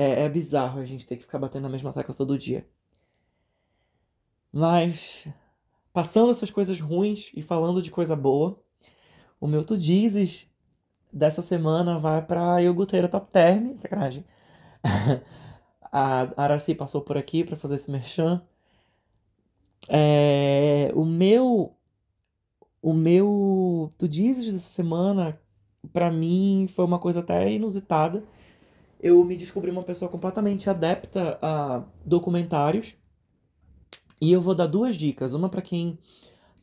É, 0.00 0.22
é 0.22 0.28
bizarro 0.30 0.80
a 0.80 0.84
gente 0.86 1.04
ter 1.04 1.16
que 1.16 1.22
ficar 1.24 1.38
batendo 1.38 1.64
na 1.64 1.68
mesma 1.68 1.92
tecla 1.92 2.14
todo 2.14 2.38
dia. 2.38 2.66
Mas, 4.50 5.28
passando 5.92 6.30
essas 6.30 6.50
coisas 6.50 6.80
ruins 6.80 7.30
e 7.34 7.42
falando 7.42 7.82
de 7.82 7.90
coisa 7.90 8.16
boa, 8.16 8.58
o 9.38 9.46
meu 9.46 9.62
Tu 9.62 9.76
Dizes 9.76 10.48
dessa 11.12 11.42
semana 11.42 11.98
vai 11.98 12.24
pra 12.24 12.62
Iogurteira 12.62 13.08
Top 13.08 13.30
Term, 13.30 13.76
sacanagem. 13.76 14.24
a 15.92 16.42
Araci 16.42 16.74
passou 16.74 17.02
por 17.02 17.18
aqui 17.18 17.44
para 17.44 17.58
fazer 17.58 17.74
esse 17.74 17.90
merchan. 17.90 18.42
É, 19.86 20.90
o 20.94 21.04
meu 21.04 21.76
o 22.80 22.94
meu 22.94 23.92
Tu 23.98 24.08
Dizes 24.08 24.50
dessa 24.50 24.70
semana 24.70 25.38
para 25.92 26.10
mim 26.10 26.66
foi 26.70 26.86
uma 26.86 26.98
coisa 26.98 27.20
até 27.20 27.52
inusitada. 27.52 28.24
Eu 29.00 29.24
me 29.24 29.36
descobri 29.36 29.70
uma 29.70 29.82
pessoa 29.82 30.10
completamente 30.10 30.68
adepta 30.68 31.38
a 31.40 31.82
documentários. 32.04 32.94
E 34.20 34.30
eu 34.30 34.40
vou 34.42 34.54
dar 34.54 34.66
duas 34.66 34.96
dicas, 34.96 35.32
uma 35.32 35.48
para 35.48 35.62
quem 35.62 35.98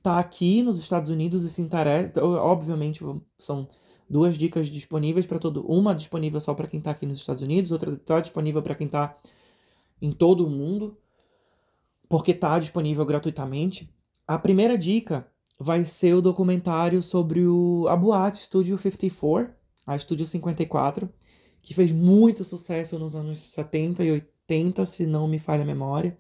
tá 0.04 0.20
aqui 0.20 0.62
nos 0.62 0.80
Estados 0.80 1.10
Unidos 1.10 1.44
e 1.44 1.50
se 1.50 1.62
interessa, 1.62 2.24
obviamente 2.24 3.04
são 3.40 3.68
duas 4.10 4.38
dicas 4.38 4.68
disponíveis 4.68 5.26
para 5.26 5.40
todo, 5.40 5.66
uma 5.68 5.94
disponível 5.94 6.40
só 6.40 6.54
para 6.54 6.68
quem 6.68 6.78
está 6.78 6.92
aqui 6.92 7.06
nos 7.06 7.18
Estados 7.18 7.42
Unidos, 7.42 7.72
outra 7.72 7.94
está 7.94 8.22
disponível 8.22 8.62
para 8.62 8.76
quem 8.76 8.86
está 8.86 9.18
em 10.02 10.12
todo 10.12 10.46
o 10.46 10.50
mundo, 10.50 10.98
porque 12.08 12.32
está 12.32 12.58
disponível 12.60 13.06
gratuitamente. 13.06 13.90
A 14.28 14.38
primeira 14.38 14.78
dica 14.78 15.28
vai 15.60 15.84
ser 15.84 16.14
o 16.14 16.22
documentário 16.22 17.02
sobre 17.02 17.46
o, 17.46 17.88
a 17.90 17.96
boate 17.96 18.40
Studio 18.40 18.78
54, 18.78 19.54
a 19.86 19.98
Studio 19.98 20.26
54, 20.26 21.10
que 21.68 21.74
fez 21.74 21.92
muito 21.92 22.46
sucesso 22.46 22.98
nos 22.98 23.14
anos 23.14 23.40
70 23.40 24.02
e 24.06 24.12
80, 24.12 24.86
se 24.86 25.06
não 25.06 25.28
me 25.28 25.38
falha 25.38 25.64
a 25.64 25.66
memória. 25.66 26.18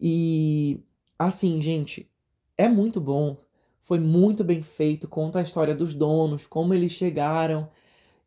E 0.00 0.80
assim, 1.18 1.60
gente, 1.60 2.10
é 2.56 2.66
muito 2.66 2.98
bom 2.98 3.36
foi 3.82 3.98
muito 3.98 4.42
bem 4.42 4.62
feito, 4.62 5.06
conta 5.06 5.40
a 5.40 5.42
história 5.42 5.74
dos 5.74 5.92
donos, 5.92 6.46
como 6.46 6.72
eles 6.72 6.92
chegaram 6.92 7.68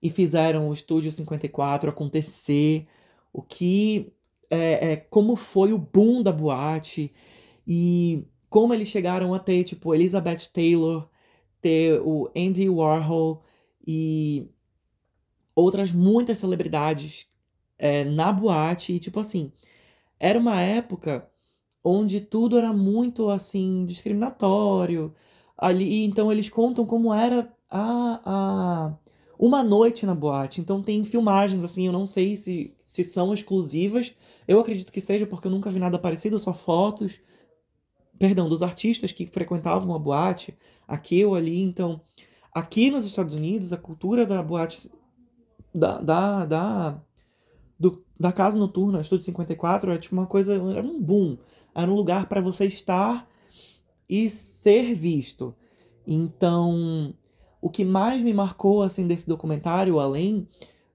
e 0.03 0.11
fizeram 0.11 0.69
o 0.69 0.73
Estúdio 0.73 1.11
54 1.11 1.89
acontecer, 1.89 2.85
o 3.33 3.41
que 3.41 4.13
é, 4.49 4.91
é, 4.91 4.95
como 4.97 5.35
foi 5.35 5.73
o 5.73 5.77
boom 5.79 6.21
da 6.21 6.31
boate 6.31 7.11
e 7.65 8.27
como 8.47 8.73
eles 8.73 8.89
chegaram 8.89 9.33
a 9.33 9.39
ter 9.39 9.63
tipo 9.63 9.95
Elizabeth 9.95 10.49
Taylor, 10.53 11.09
ter 11.59 11.99
o 12.01 12.29
Andy 12.35 12.69
Warhol 12.69 13.41
e 13.87 14.47
outras 15.55 15.91
muitas 15.91 16.37
celebridades 16.37 17.27
é, 17.77 18.03
na 18.03 18.31
boate 18.31 18.93
e 18.93 18.99
tipo 18.99 19.19
assim 19.19 19.51
era 20.19 20.37
uma 20.37 20.61
época 20.61 21.29
onde 21.83 22.19
tudo 22.19 22.57
era 22.57 22.73
muito 22.73 23.29
assim 23.29 23.85
discriminatório 23.85 25.13
ali. 25.57 26.03
Então 26.03 26.31
eles 26.31 26.49
contam 26.49 26.85
como 26.85 27.13
era 27.13 27.51
a, 27.69 28.21
a 28.25 28.97
uma 29.37 29.63
noite 29.63 30.05
na 30.05 30.15
boate. 30.15 30.61
Então 30.61 30.81
tem 30.81 31.03
filmagens 31.03 31.63
assim, 31.63 31.85
eu 31.85 31.93
não 31.93 32.05
sei 32.05 32.35
se, 32.35 32.75
se 32.83 33.03
são 33.03 33.33
exclusivas. 33.33 34.13
Eu 34.47 34.59
acredito 34.59 34.91
que 34.91 35.01
seja 35.01 35.25
porque 35.27 35.47
eu 35.47 35.51
nunca 35.51 35.69
vi 35.69 35.79
nada 35.79 35.99
parecido, 35.99 36.39
só 36.39 36.53
fotos. 36.53 37.19
Perdão, 38.17 38.47
dos 38.47 38.63
artistas 38.63 39.11
que 39.11 39.27
frequentavam 39.27 39.93
a 39.93 39.99
boate, 39.99 40.57
aqui 40.87 41.25
ou 41.25 41.35
ali. 41.35 41.61
Então, 41.61 42.01
aqui 42.53 42.89
nos 42.89 43.03
Estados 43.03 43.35
Unidos, 43.35 43.73
a 43.73 43.77
cultura 43.77 44.25
da 44.25 44.41
boate 44.41 44.89
da, 45.75 45.99
da, 45.99 46.45
da, 46.45 47.01
do, 47.77 48.03
da 48.17 48.31
casa 48.31 48.57
noturna, 48.57 49.01
Estúdio 49.01 49.25
54, 49.25 49.91
é 49.91 49.97
tipo 49.97 50.15
uma 50.15 50.25
coisa, 50.25 50.53
era 50.53 50.85
um 50.85 51.01
boom. 51.01 51.37
Era 51.73 51.91
um 51.91 51.93
lugar 51.95 52.27
para 52.27 52.39
você 52.39 52.65
estar 52.65 53.27
e 54.09 54.29
ser 54.29 54.95
visto. 54.95 55.53
Então, 56.07 57.13
o 57.61 57.69
que 57.69 57.83
mais 57.83 58.23
me 58.23 58.33
marcou 58.33 58.81
assim 58.81 59.05
desse 59.05 59.27
documentário, 59.27 59.99
além 59.99 60.47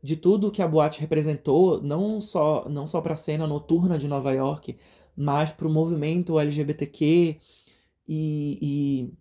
de 0.03 0.17
tudo 0.17 0.51
que 0.51 0.63
a 0.63 0.69
boate 0.69 1.01
representou, 1.01 1.83
não 1.83 2.21
só 2.21 2.67
não 2.71 2.87
só 2.87 3.03
para 3.03 3.13
a 3.13 3.17
cena 3.17 3.47
noturna 3.47 3.99
de 3.99 4.09
Nova 4.09 4.33
York, 4.33 4.79
mas 5.15 5.53
para 5.53 5.69
o 5.69 5.73
movimento 5.73 6.39
LGBTQ 6.41 7.37
e, 8.09 9.13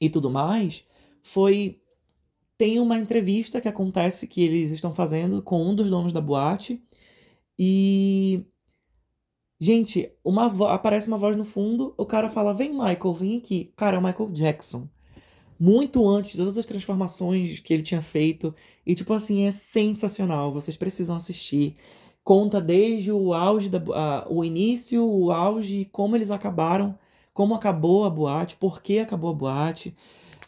e, 0.00 0.06
e 0.06 0.10
tudo 0.10 0.28
mais, 0.28 0.82
foi 1.22 1.80
tem 2.58 2.80
uma 2.80 2.98
entrevista 2.98 3.60
que 3.60 3.68
acontece 3.68 4.26
que 4.26 4.42
eles 4.42 4.72
estão 4.72 4.92
fazendo 4.92 5.42
com 5.42 5.62
um 5.62 5.74
dos 5.74 5.88
donos 5.88 6.12
da 6.12 6.20
boate 6.20 6.82
e 7.58 8.44
Gente, 9.60 10.12
uma 10.24 10.46
aparece 10.72 11.08
uma 11.08 11.16
voz 11.16 11.34
no 11.34 11.44
fundo, 11.44 11.92
o 11.96 12.06
cara 12.06 12.30
fala: 12.30 12.54
Vem, 12.54 12.70
Michael, 12.70 13.12
vem 13.12 13.38
aqui. 13.38 13.72
Cara, 13.76 13.96
é 13.96 13.98
o 13.98 14.02
Michael 14.02 14.30
Jackson. 14.30 14.88
Muito 15.58 16.08
antes 16.08 16.32
de 16.32 16.38
todas 16.38 16.56
as 16.56 16.66
transformações 16.66 17.58
que 17.58 17.74
ele 17.74 17.82
tinha 17.82 18.00
feito. 18.00 18.54
E, 18.86 18.94
tipo 18.94 19.12
assim, 19.12 19.46
é 19.46 19.50
sensacional. 19.50 20.52
Vocês 20.52 20.76
precisam 20.76 21.16
assistir. 21.16 21.76
Conta 22.22 22.60
desde 22.60 23.10
o 23.10 23.34
auge, 23.34 23.68
da, 23.68 23.78
uh, 23.78 24.32
o 24.32 24.44
início, 24.44 25.04
o 25.04 25.32
auge, 25.32 25.86
como 25.86 26.14
eles 26.14 26.30
acabaram, 26.30 26.96
como 27.34 27.54
acabou 27.54 28.04
a 28.04 28.10
boate, 28.10 28.56
por 28.56 28.80
que 28.82 29.00
acabou 29.00 29.30
a 29.30 29.34
boate. 29.34 29.96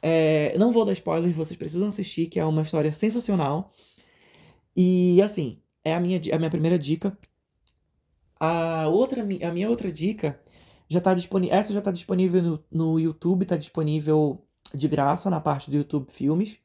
É, 0.03 0.57
não 0.59 0.73
vou 0.73 0.85
dar 0.85 0.93
spoilers, 0.93 1.37
vocês 1.37 1.57
precisam 1.57 1.89
assistir, 1.89 2.27
que 2.27 2.41
é 2.41 2.45
uma 2.45 2.63
história 2.63 2.93
sensacional. 2.93 3.73
E, 4.77 5.21
assim, 5.23 5.61
é 5.85 5.95
a 5.95 6.01
minha, 6.01 6.21
a 6.33 6.39
minha 6.39 6.51
primeira 6.51 6.79
dica 6.79 7.17
a 8.41 8.89
outra, 8.89 9.23
a 9.23 9.53
minha 9.53 9.69
outra 9.69 9.93
dica 9.93 10.41
já 10.89 11.01
tá 11.01 11.13
disponível. 11.13 11.55
Essa 11.55 11.75
já 11.75 11.83
tá 11.83 11.93
disponível 11.93 12.43
no, 12.43 12.65
no 12.73 12.99
YouTube, 12.99 13.45
tá 13.45 13.57
disponível 13.57 14.43
de 14.75 14.89
graça 14.89 15.29
na 15.29 15.39
parte 15.39 15.71
do 15.71 15.77
YouTube 15.77 16.11
Filmes. 16.11 16.59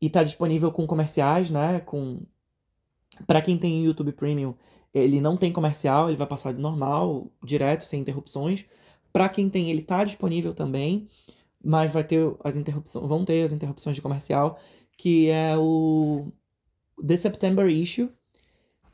E 0.00 0.08
tá 0.10 0.24
disponível 0.24 0.72
com 0.72 0.86
comerciais, 0.86 1.50
né? 1.50 1.80
Com. 1.80 2.22
Pra 3.26 3.42
quem 3.42 3.58
tem 3.58 3.84
YouTube 3.84 4.12
Premium, 4.12 4.54
ele 4.92 5.20
não 5.20 5.36
tem 5.36 5.52
comercial, 5.52 6.08
ele 6.08 6.16
vai 6.16 6.26
passar 6.26 6.54
normal, 6.54 7.30
direto, 7.44 7.84
sem 7.84 8.00
interrupções. 8.00 8.64
Para 9.12 9.28
quem 9.28 9.50
tem, 9.50 9.70
ele 9.70 9.82
tá 9.82 10.02
disponível 10.02 10.54
também, 10.54 11.06
mas 11.64 11.92
vai 11.92 12.04
ter 12.04 12.34
as 12.44 12.56
interrupções, 12.56 13.06
vão 13.06 13.24
ter 13.24 13.44
as 13.44 13.52
interrupções 13.52 13.96
de 13.96 14.02
comercial, 14.02 14.58
que 14.96 15.28
é 15.30 15.56
o 15.56 16.32
The 17.04 17.16
September 17.16 17.68
Issue, 17.68 18.10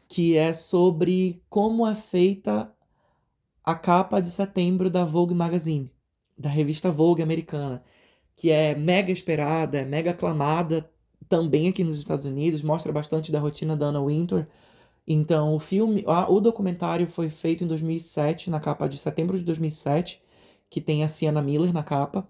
que 0.09 0.37
é 0.37 0.53
sobre 0.53 1.43
como 1.49 1.87
é 1.87 1.95
feita 1.95 2.73
a 3.63 3.75
capa 3.75 4.21
de 4.21 4.31
setembro 4.31 4.89
da 4.89 5.05
Vogue 5.05 5.35
Magazine, 5.35 5.93
da 6.37 6.49
revista 6.49 6.91
Vogue 6.91 7.23
americana, 7.23 7.83
que 8.35 8.51
é 8.51 8.75
mega 8.75 9.13
esperada, 9.13 9.79
é 9.79 9.85
mega 9.85 10.13
aclamada 10.13 10.91
também 11.29 11.69
aqui 11.69 11.85
nos 11.85 11.99
Estados 11.99 12.25
Unidos, 12.25 12.63
mostra 12.63 12.93
bastante 12.93 13.31
da 13.31 13.39
rotina 13.39 13.77
da 13.77 13.87
Anna 13.87 14.03
Wintour. 14.03 14.47
Então, 15.07 15.55
o 15.55 15.59
filme, 15.59 16.05
o 16.07 16.41
documentário 16.41 17.09
foi 17.09 17.29
feito 17.29 17.65
em 17.65 17.67
2007, 17.67 18.51
na 18.51 18.61
capa 18.61 18.89
de 18.89 18.97
setembro 18.97 19.39
de 19.39 19.45
2007, 19.45 20.23
que 20.71 20.81
tem 20.81 21.05
a 21.05 21.09
Sienna 21.09 21.43
Miller 21.43 21.73
na 21.73 21.83
capa. 21.83 22.29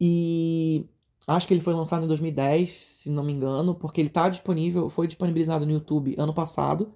E 0.00 0.86
acho 1.26 1.46
que 1.46 1.54
ele 1.54 1.60
foi 1.60 1.74
lançado 1.74 2.04
em 2.04 2.08
2010, 2.08 2.70
se 2.72 3.10
não 3.10 3.24
me 3.24 3.32
engano, 3.32 3.74
porque 3.74 4.00
ele 4.00 4.10
tá 4.10 4.28
disponível, 4.28 4.90
foi 4.90 5.06
disponibilizado 5.06 5.66
no 5.66 5.72
YouTube 5.72 6.14
ano 6.18 6.34
passado, 6.34 6.92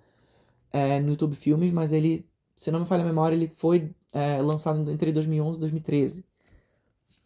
é, 0.72 1.00
no 1.00 1.10
YouTube 1.10 1.36
Filmes, 1.36 1.72
mas 1.72 1.92
ele 1.92 2.28
se 2.58 2.72
não 2.72 2.80
me 2.80 2.86
falha 2.86 3.04
a 3.04 3.06
memória, 3.06 3.36
ele 3.36 3.48
foi 3.56 3.94
é, 4.12 4.42
lançado 4.42 4.90
entre 4.90 5.12
2011 5.12 5.58
e 5.58 5.60
2013. 5.60 6.24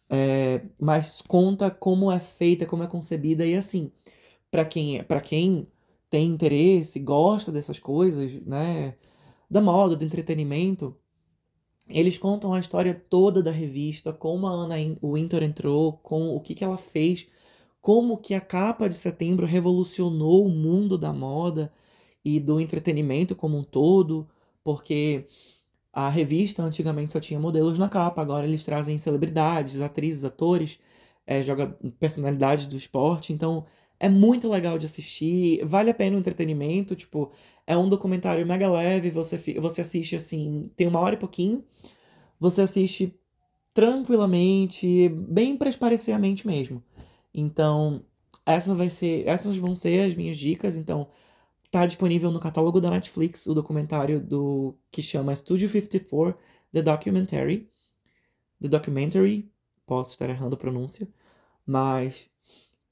É, 0.09 0.61
mas 0.79 1.21
conta 1.23 1.71
como 1.71 2.11
é 2.11 2.19
feita, 2.19 2.67
como 2.67 2.83
é 2.83 2.87
concebida 2.87 3.45
e 3.45 3.55
assim, 3.55 3.91
para 4.51 4.63
quem 4.65 5.03
para 5.03 5.21
quem 5.21 5.67
tem 6.09 6.27
interesse, 6.27 6.99
gosta 6.99 7.51
dessas 7.51 7.79
coisas, 7.79 8.33
né, 8.45 8.95
da 9.49 9.61
moda, 9.61 9.95
do 9.95 10.05
entretenimento, 10.05 10.95
eles 11.87 12.17
contam 12.17 12.53
a 12.53 12.59
história 12.59 12.93
toda 12.93 13.41
da 13.43 13.51
revista, 13.51 14.13
como 14.13 14.47
a 14.47 14.51
Ana 14.51 14.75
Winter 15.03 15.43
entrou, 15.43 15.93
com 15.93 16.35
o 16.35 16.39
que, 16.39 16.55
que 16.55 16.63
ela 16.63 16.77
fez, 16.77 17.27
como 17.81 18.17
que 18.17 18.33
a 18.33 18.41
capa 18.41 18.87
de 18.87 18.95
setembro 18.95 19.45
revolucionou 19.45 20.45
o 20.45 20.49
mundo 20.49 20.97
da 20.97 21.11
moda 21.11 21.71
e 22.23 22.39
do 22.39 22.59
entretenimento 22.59 23.35
como 23.35 23.57
um 23.57 23.63
todo, 23.63 24.27
porque 24.63 25.25
a 25.91 26.09
revista 26.09 26.63
antigamente 26.63 27.11
só 27.11 27.19
tinha 27.19 27.39
modelos 27.39 27.77
na 27.77 27.89
capa, 27.89 28.21
agora 28.21 28.47
eles 28.47 28.63
trazem 28.63 28.97
celebridades, 28.97 29.81
atrizes, 29.81 30.23
atores, 30.23 30.79
é, 31.27 31.43
joga 31.43 31.77
personalidades 31.99 32.65
do 32.65 32.75
esporte, 32.75 33.33
então 33.33 33.65
é 33.99 34.09
muito 34.09 34.49
legal 34.49 34.77
de 34.77 34.85
assistir, 34.85 35.63
vale 35.65 35.91
a 35.91 35.93
pena 35.93 36.15
o 36.15 36.19
entretenimento, 36.19 36.95
tipo, 36.95 37.31
é 37.65 37.77
um 37.77 37.89
documentário 37.89 38.45
mega 38.45 38.69
leve, 38.69 39.09
você, 39.09 39.37
você 39.59 39.81
assiste 39.81 40.15
assim, 40.15 40.71
tem 40.75 40.87
uma 40.87 40.99
hora 40.99 41.15
e 41.15 41.19
pouquinho, 41.19 41.63
você 42.39 42.61
assiste 42.61 43.17
tranquilamente, 43.73 45.09
bem 45.09 45.57
para 45.57 45.69
esparecer 45.69 46.13
a 46.13 46.19
mente 46.19 46.45
mesmo. 46.45 46.83
Então, 47.33 48.03
essa 48.45 48.75
vai 48.75 48.89
ser, 48.89 49.27
essas 49.27 49.57
vão 49.57 49.75
ser 49.75 50.05
as 50.05 50.15
minhas 50.15 50.37
dicas, 50.37 50.77
então 50.77 51.07
Tá 51.73 51.87
disponível 51.87 52.29
no 52.29 52.39
catálogo 52.39 52.79
da 52.79 52.91
Netflix 52.91 53.47
o 53.47 53.53
documentário 53.55 54.19
do 54.19 54.75
que 54.91 55.01
chama 55.01 55.35
Studio 55.35 55.67
54 55.67 56.37
The 56.71 56.83
Documentary. 56.83 57.67
The 58.61 58.67
Documentary, 58.67 59.51
posso 59.83 60.11
estar 60.11 60.29
errando 60.29 60.53
a 60.53 60.59
pronúncia, 60.59 61.07
mas 61.65 62.29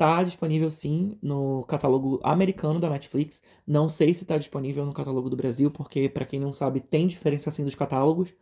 tá 0.02 0.24
disponível 0.24 0.72
sim 0.72 1.16
no 1.22 1.64
catálogo 1.66 2.20
americano 2.24 2.80
da 2.80 2.90
Netflix. 2.90 3.40
Não 3.68 3.88
sei 3.88 4.16
se 4.16 4.26
tá 4.26 4.36
disponível 4.36 4.84
no 4.84 4.94
catálogo 4.94 5.30
do 5.30 5.36
Brasil, 5.36 5.70
porque 5.70 6.10
para 6.10 6.26
quem 6.26 6.40
não 6.40 6.52
sabe, 6.52 6.80
tem 6.80 7.06
diferença 7.06 7.50
assim 7.50 7.64
dos 7.64 7.76
catálogos. 7.76 8.34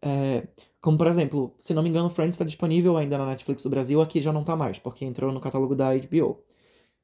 É, 0.00 0.48
como 0.80 0.96
por 0.96 1.06
exemplo, 1.06 1.54
se 1.58 1.74
não 1.74 1.82
me 1.82 1.90
engano, 1.90 2.08
Friends 2.08 2.36
está 2.36 2.44
disponível 2.44 2.96
ainda 2.96 3.18
na 3.18 3.26
Netflix 3.26 3.62
do 3.62 3.68
Brasil, 3.68 4.00
aqui 4.00 4.22
já 4.22 4.32
não 4.32 4.42
tá 4.44 4.56
mais, 4.56 4.78
porque 4.78 5.04
entrou 5.04 5.30
no 5.30 5.40
catálogo 5.40 5.74
da 5.74 5.90
HBO, 5.94 6.42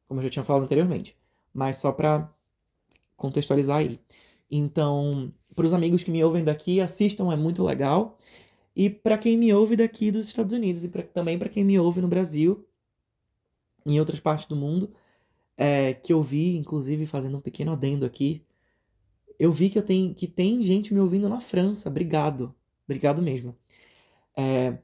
como 0.08 0.20
eu 0.20 0.24
já 0.24 0.30
tinha 0.30 0.44
falado 0.46 0.64
anteriormente. 0.64 1.14
Mas 1.52 1.76
só 1.76 1.92
para 1.92 2.32
contextualizar 3.18 3.78
aí. 3.78 4.00
Então, 4.50 5.30
para 5.54 5.66
os 5.66 5.74
amigos 5.74 6.02
que 6.02 6.10
me 6.10 6.24
ouvem 6.24 6.42
daqui, 6.42 6.80
assistam, 6.80 7.30
é 7.32 7.36
muito 7.36 7.62
legal. 7.62 8.16
E 8.74 8.88
para 8.88 9.18
quem 9.18 9.36
me 9.36 9.52
ouve 9.52 9.76
daqui 9.76 10.10
dos 10.10 10.26
Estados 10.26 10.54
Unidos, 10.54 10.84
e 10.84 10.88
pra, 10.88 11.02
também 11.02 11.38
para 11.38 11.50
quem 11.50 11.64
me 11.64 11.78
ouve 11.78 12.00
no 12.00 12.08
Brasil, 12.08 12.66
em 13.84 13.98
outras 13.98 14.20
partes 14.20 14.46
do 14.46 14.56
mundo, 14.56 14.92
é, 15.56 15.94
que 15.94 16.12
eu 16.12 16.22
vi, 16.22 16.56
inclusive, 16.56 17.06
fazendo 17.06 17.36
um 17.36 17.40
pequeno 17.40 17.72
adendo 17.72 18.06
aqui, 18.06 18.42
eu 19.38 19.50
vi 19.50 19.70
que, 19.70 19.78
eu 19.78 19.82
tenho, 19.82 20.14
que 20.14 20.26
tem 20.26 20.62
gente 20.62 20.92
me 20.92 21.00
ouvindo 21.00 21.28
na 21.28 21.40
França. 21.40 21.88
Obrigado. 21.88 22.54
Obrigado 22.86 23.22
mesmo. 23.22 23.56
É, 24.36 24.78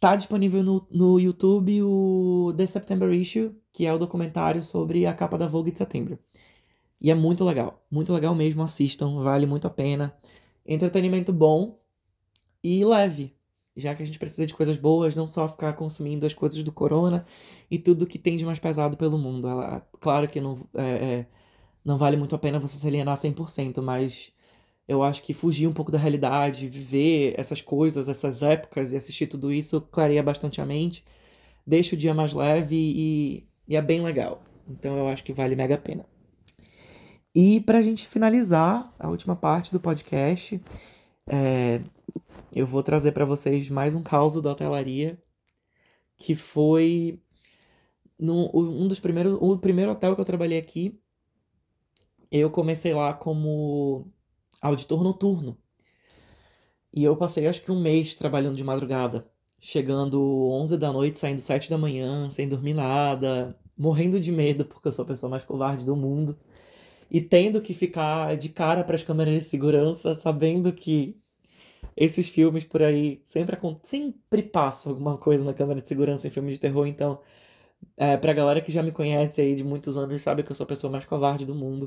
tá 0.00 0.16
disponível 0.16 0.62
no, 0.62 0.86
no 0.90 1.20
YouTube 1.20 1.82
o 1.82 2.54
The 2.56 2.66
September 2.66 3.12
Issue, 3.12 3.54
que 3.72 3.86
é 3.86 3.92
o 3.92 3.98
documentário 3.98 4.62
sobre 4.62 5.06
a 5.06 5.14
capa 5.14 5.38
da 5.38 5.46
Vogue 5.46 5.70
de 5.70 5.78
setembro. 5.78 6.18
E 7.00 7.10
é 7.10 7.14
muito 7.14 7.44
legal, 7.44 7.84
muito 7.90 8.12
legal 8.12 8.34
mesmo, 8.34 8.62
assistam, 8.62 9.22
vale 9.22 9.44
muito 9.44 9.66
a 9.66 9.70
pena. 9.70 10.16
Entretenimento 10.64 11.32
bom 11.32 11.78
e 12.62 12.84
leve, 12.84 13.34
já 13.76 13.94
que 13.94 14.02
a 14.02 14.06
gente 14.06 14.18
precisa 14.18 14.46
de 14.46 14.54
coisas 14.54 14.76
boas, 14.76 15.14
não 15.14 15.26
só 15.26 15.48
ficar 15.48 15.72
consumindo 15.74 16.26
as 16.26 16.34
coisas 16.34 16.62
do 16.62 16.72
corona 16.72 17.24
e 17.70 17.78
tudo 17.78 18.06
que 18.06 18.18
tem 18.18 18.36
de 18.36 18.44
mais 18.44 18.58
pesado 18.58 18.96
pelo 18.96 19.18
mundo. 19.18 19.48
Ela, 19.48 19.86
claro 20.00 20.28
que 20.28 20.40
não, 20.40 20.58
é, 20.74 20.82
é, 20.82 21.26
não 21.84 21.96
vale 21.96 22.16
muito 22.16 22.34
a 22.34 22.38
pena 22.38 22.58
você 22.58 22.76
se 22.76 22.86
alienar 22.86 23.16
100%, 23.16 23.82
mas 23.82 24.32
eu 24.86 25.02
acho 25.02 25.22
que 25.22 25.32
fugir 25.32 25.66
um 25.66 25.72
pouco 25.72 25.90
da 25.90 25.98
realidade, 25.98 26.68
viver 26.68 27.34
essas 27.38 27.60
coisas, 27.60 28.08
essas 28.08 28.42
épocas 28.42 28.92
e 28.92 28.96
assistir 28.96 29.26
tudo 29.26 29.52
isso 29.52 29.80
clareia 29.80 30.22
bastante 30.22 30.60
a 30.60 30.66
mente, 30.66 31.04
deixa 31.66 31.94
o 31.94 31.98
dia 31.98 32.12
mais 32.12 32.32
leve 32.32 32.76
e, 32.76 33.48
e 33.66 33.76
é 33.76 33.82
bem 33.82 34.02
legal. 34.02 34.42
Então 34.68 34.96
eu 34.98 35.08
acho 35.08 35.24
que 35.24 35.32
vale 35.32 35.56
mega 35.56 35.76
a 35.76 35.78
pena. 35.78 36.04
E 37.34 37.60
para 37.60 37.78
a 37.78 37.82
gente 37.82 38.06
finalizar 38.06 38.92
a 38.98 39.08
última 39.08 39.34
parte 39.34 39.72
do 39.72 39.80
podcast, 39.80 40.60
é, 41.32 41.80
eu 42.54 42.66
vou 42.66 42.82
trazer 42.82 43.12
para 43.12 43.24
vocês 43.24 43.70
mais 43.70 43.94
um 43.94 44.02
caos 44.02 44.40
da 44.42 44.50
hotelaria, 44.52 45.18
que 46.18 46.34
foi 46.34 47.22
no, 48.18 48.50
um 48.54 48.86
dos 48.86 49.00
primeiros, 49.00 49.38
o 49.40 49.56
primeiro 49.56 49.92
hotel 49.92 50.14
que 50.14 50.20
eu 50.20 50.26
trabalhei 50.26 50.58
aqui. 50.58 51.00
Eu 52.30 52.50
comecei 52.50 52.92
lá 52.92 53.14
como 53.14 54.12
auditor 54.60 55.02
noturno. 55.02 55.56
E 56.92 57.02
eu 57.02 57.16
passei 57.16 57.46
acho 57.46 57.62
que 57.62 57.72
um 57.72 57.80
mês 57.80 58.14
trabalhando 58.14 58.56
de 58.56 58.64
madrugada, 58.64 59.26
chegando 59.58 60.20
11 60.50 60.76
da 60.76 60.92
noite, 60.92 61.18
saindo 61.18 61.40
7 61.40 61.70
da 61.70 61.78
manhã, 61.78 62.28
sem 62.28 62.46
dormir 62.46 62.74
nada, 62.74 63.58
morrendo 63.76 64.20
de 64.20 64.30
medo 64.30 64.66
porque 64.66 64.88
eu 64.88 64.92
sou 64.92 65.04
a 65.04 65.08
pessoa 65.08 65.30
mais 65.30 65.44
covarde 65.44 65.84
do 65.84 65.96
mundo 65.96 66.36
e 67.10 67.20
tendo 67.20 67.60
que 67.60 67.74
ficar 67.74 68.36
de 68.36 68.48
cara 68.48 68.84
para 68.84 68.94
as 68.94 69.02
câmeras 69.02 69.34
de 69.34 69.40
segurança, 69.48 70.14
sabendo 70.14 70.72
que 70.72 71.21
esses 71.96 72.28
filmes 72.28 72.64
por 72.64 72.82
aí 72.82 73.20
sempre, 73.24 73.58
sempre 73.82 74.42
passa 74.42 74.88
alguma 74.90 75.18
coisa 75.18 75.44
na 75.44 75.54
câmera 75.54 75.80
de 75.80 75.88
segurança 75.88 76.26
em 76.26 76.30
filmes 76.30 76.54
de 76.54 76.60
terror, 76.60 76.86
então, 76.86 77.20
é, 77.96 78.16
pra 78.16 78.32
galera 78.32 78.60
que 78.60 78.72
já 78.72 78.82
me 78.82 78.92
conhece 78.92 79.40
aí 79.40 79.54
de 79.54 79.64
muitos 79.64 79.96
anos, 79.96 80.22
sabe 80.22 80.42
que 80.42 80.52
eu 80.52 80.56
sou 80.56 80.64
a 80.64 80.68
pessoa 80.68 80.90
mais 80.90 81.04
covarde 81.04 81.44
do 81.46 81.54
mundo. 81.54 81.86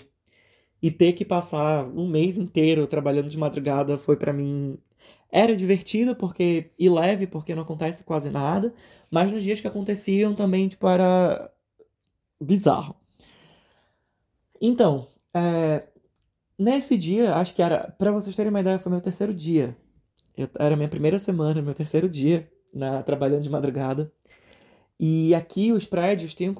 E 0.82 0.92
ter 0.92 1.14
que 1.14 1.26
passar 1.26 1.86
um 1.88 2.08
mês 2.08 2.38
inteiro 2.38 2.88
trabalhando 2.88 3.30
de 3.30 3.38
madrugada 3.38 3.98
foi 3.98 4.18
para 4.18 4.34
mim. 4.34 4.78
Era 5.32 5.56
divertido 5.56 6.16
porque 6.16 6.72
e 6.80 6.90
leve 6.90 7.28
porque 7.28 7.56
não 7.56 7.64
acontece 7.64 8.04
quase 8.04 8.30
nada, 8.30 8.74
mas 9.12 9.32
nos 9.32 9.44
dias 9.44 9.62
que 9.62 9.68
aconteciam 9.68 10.36
também 10.36 10.68
tipo 10.68 10.88
era 10.88 11.52
bizarro. 12.42 12.96
Então, 14.62 15.08
é, 15.34 15.84
nesse 16.58 16.98
dia, 16.98 17.36
acho 17.36 17.54
que 17.54 17.62
era, 17.62 17.92
para 17.98 18.12
vocês 18.12 18.36
terem 18.36 18.50
uma 18.50 18.62
ideia, 18.62 18.80
foi 18.80 18.92
meu 18.92 19.02
terceiro 19.02 19.34
dia. 19.34 19.76
Eu, 20.38 20.50
era 20.60 20.76
minha 20.76 20.90
primeira 20.90 21.20
semana, 21.20 21.62
meu 21.62 21.74
terceiro 21.74 22.10
dia 22.10 22.50
na, 22.76 23.02
trabalhando 23.02 23.42
de 23.42 23.50
madrugada. 23.50 24.12
E 25.00 25.34
aqui 25.34 25.72
os 25.72 25.86
prédios 25.86 26.34
têm 26.34 26.50
um 26.50 26.56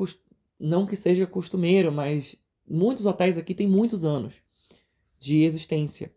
não 0.58 0.86
que 0.86 0.96
seja 0.96 1.28
costumeiro, 1.28 1.92
mas 1.92 2.38
muitos 2.68 3.06
hotéis 3.06 3.38
aqui 3.38 3.54
têm 3.54 3.68
muitos 3.68 4.06
anos 4.06 4.36
de 5.20 5.44
existência. 5.44 6.14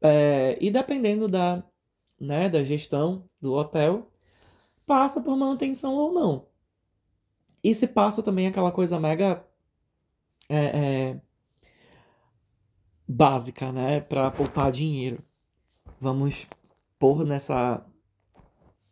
É, 0.00 0.56
e 0.60 0.70
dependendo 0.70 1.26
da, 1.28 1.64
né, 2.20 2.48
da 2.48 2.62
gestão 2.62 3.28
do 3.40 3.54
hotel, 3.54 4.10
passa 4.86 5.20
por 5.20 5.36
manutenção 5.36 5.94
ou 5.94 6.12
não. 6.12 6.46
E 7.62 7.74
se 7.74 7.88
passa 7.88 8.22
também 8.22 8.46
aquela 8.46 8.70
coisa 8.70 9.00
mega 9.00 9.44
é, 10.48 10.56
é, 10.56 11.20
básica, 13.06 13.72
né, 13.72 14.00
para 14.00 14.30
poupar 14.30 14.70
dinheiro. 14.70 15.22
Vamos 16.00 16.46
pôr 16.98 17.24
nessa 17.24 17.84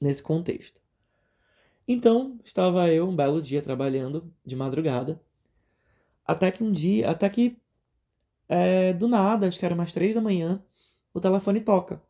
nesse 0.00 0.22
contexto. 0.22 0.80
Então, 1.88 2.38
estava 2.44 2.90
eu 2.92 3.08
um 3.08 3.14
belo 3.16 3.40
dia 3.40 3.62
trabalhando 3.62 4.32
de 4.44 4.56
madrugada, 4.56 5.20
até 6.24 6.50
que 6.50 6.62
um 6.62 6.70
dia, 6.72 7.10
até 7.10 7.28
que 7.28 7.56
é, 8.48 8.92
do 8.94 9.08
nada, 9.08 9.46
acho 9.48 9.58
que 9.58 9.64
era 9.66 9.74
umas 9.74 9.92
três 9.92 10.14
da 10.14 10.20
manhã, 10.20 10.62
o 11.14 11.20
telefone 11.20 11.60
toca. 11.60 12.02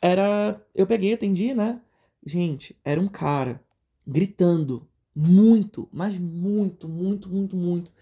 era. 0.00 0.60
Eu 0.74 0.86
peguei, 0.86 1.12
atendi, 1.14 1.54
né? 1.54 1.80
Gente, 2.24 2.76
era 2.84 3.00
um 3.00 3.08
cara 3.08 3.62
gritando 4.06 4.88
muito, 5.14 5.88
mas 5.92 6.18
muito, 6.18 6.88
muito, 6.88 7.28
muito, 7.28 7.56
muito, 7.56 7.92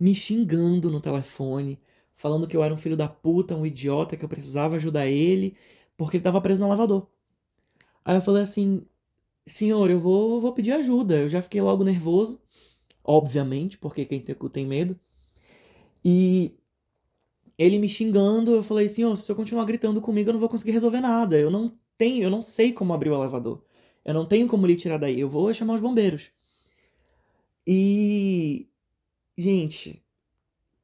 me 0.00 0.14
xingando 0.14 0.90
no 0.90 1.00
telefone, 1.00 1.78
falando 2.16 2.48
que 2.48 2.56
eu 2.56 2.64
era 2.64 2.74
um 2.74 2.76
filho 2.76 2.96
da 2.96 3.06
puta, 3.08 3.54
um 3.54 3.66
idiota, 3.66 4.16
que 4.16 4.24
eu 4.24 4.28
precisava 4.28 4.76
ajudar 4.76 5.06
ele, 5.06 5.56
porque 5.96 6.16
ele 6.16 6.24
tava 6.24 6.40
preso 6.40 6.60
no 6.60 6.66
elevador. 6.66 7.06
Aí 8.04 8.16
eu 8.16 8.22
falei 8.22 8.42
assim: 8.42 8.82
senhor, 9.46 9.90
eu 9.90 10.00
vou, 10.00 10.40
vou 10.40 10.52
pedir 10.52 10.72
ajuda. 10.72 11.18
Eu 11.18 11.28
já 11.28 11.42
fiquei 11.42 11.60
logo 11.60 11.84
nervoso, 11.84 12.40
obviamente, 13.04 13.78
porque 13.78 14.04
quem 14.04 14.20
tem 14.20 14.34
cu 14.34 14.48
tem 14.48 14.66
medo. 14.66 14.98
E 16.04 16.52
ele 17.58 17.78
me 17.78 17.88
xingando, 17.88 18.54
eu 18.54 18.62
falei 18.62 18.86
oh, 19.04 19.16
se 19.16 19.30
eu 19.30 19.36
continuar 19.36 19.64
gritando 19.64 20.00
comigo, 20.00 20.30
eu 20.30 20.34
não 20.34 20.40
vou 20.40 20.48
conseguir 20.48 20.72
resolver 20.72 21.00
nada. 21.00 21.38
Eu 21.38 21.50
não 21.50 21.76
tenho, 21.98 22.24
eu 22.24 22.30
não 22.30 22.42
sei 22.42 22.72
como 22.72 22.92
abrir 22.94 23.10
o 23.10 23.14
elevador. 23.14 23.62
Eu 24.04 24.14
não 24.14 24.26
tenho 24.26 24.46
como 24.48 24.66
lhe 24.66 24.76
tirar 24.76 24.98
daí. 24.98 25.20
Eu 25.20 25.28
vou 25.28 25.52
chamar 25.52 25.74
os 25.74 25.80
bombeiros. 25.80 26.30
E 27.66 28.68
gente, 29.36 30.02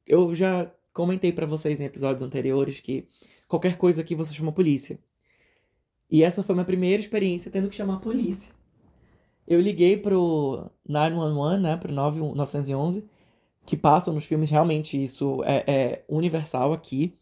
eu 0.05 0.35
já 0.35 0.71
comentei 0.93 1.33
para 1.33 1.45
vocês 1.45 1.81
em 1.81 1.85
episódios 1.85 2.21
anteriores 2.21 2.79
que 2.79 3.07
qualquer 3.47 3.77
coisa 3.77 4.01
aqui 4.01 4.15
você 4.15 4.33
chama 4.33 4.51
polícia. 4.51 4.99
E 6.09 6.23
essa 6.23 6.43
foi 6.43 6.53
minha 6.53 6.65
primeira 6.65 7.01
experiência 7.01 7.51
tendo 7.51 7.67
que 7.67 7.75
chamar 7.75 7.95
a 7.95 7.99
polícia. 7.99 8.53
Eu 9.47 9.59
liguei 9.59 9.97
pro 9.97 10.69
911, 10.87 11.61
né, 11.61 11.75
pro 11.75 11.91
911, 11.91 13.03
que 13.65 13.75
passam 13.75 14.13
nos 14.13 14.25
filmes, 14.25 14.49
realmente 14.49 15.01
isso 15.01 15.43
é, 15.43 15.63
é 15.67 16.05
universal 16.07 16.71
aqui. 16.71 17.17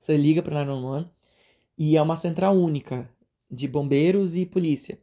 Você 0.00 0.16
liga 0.16 0.42
pro 0.42 0.54
911 0.54 1.06
e 1.78 1.96
é 1.96 2.02
uma 2.02 2.16
central 2.16 2.56
única 2.56 3.08
de 3.50 3.68
bombeiros 3.68 4.36
e 4.36 4.46
polícia. 4.46 4.98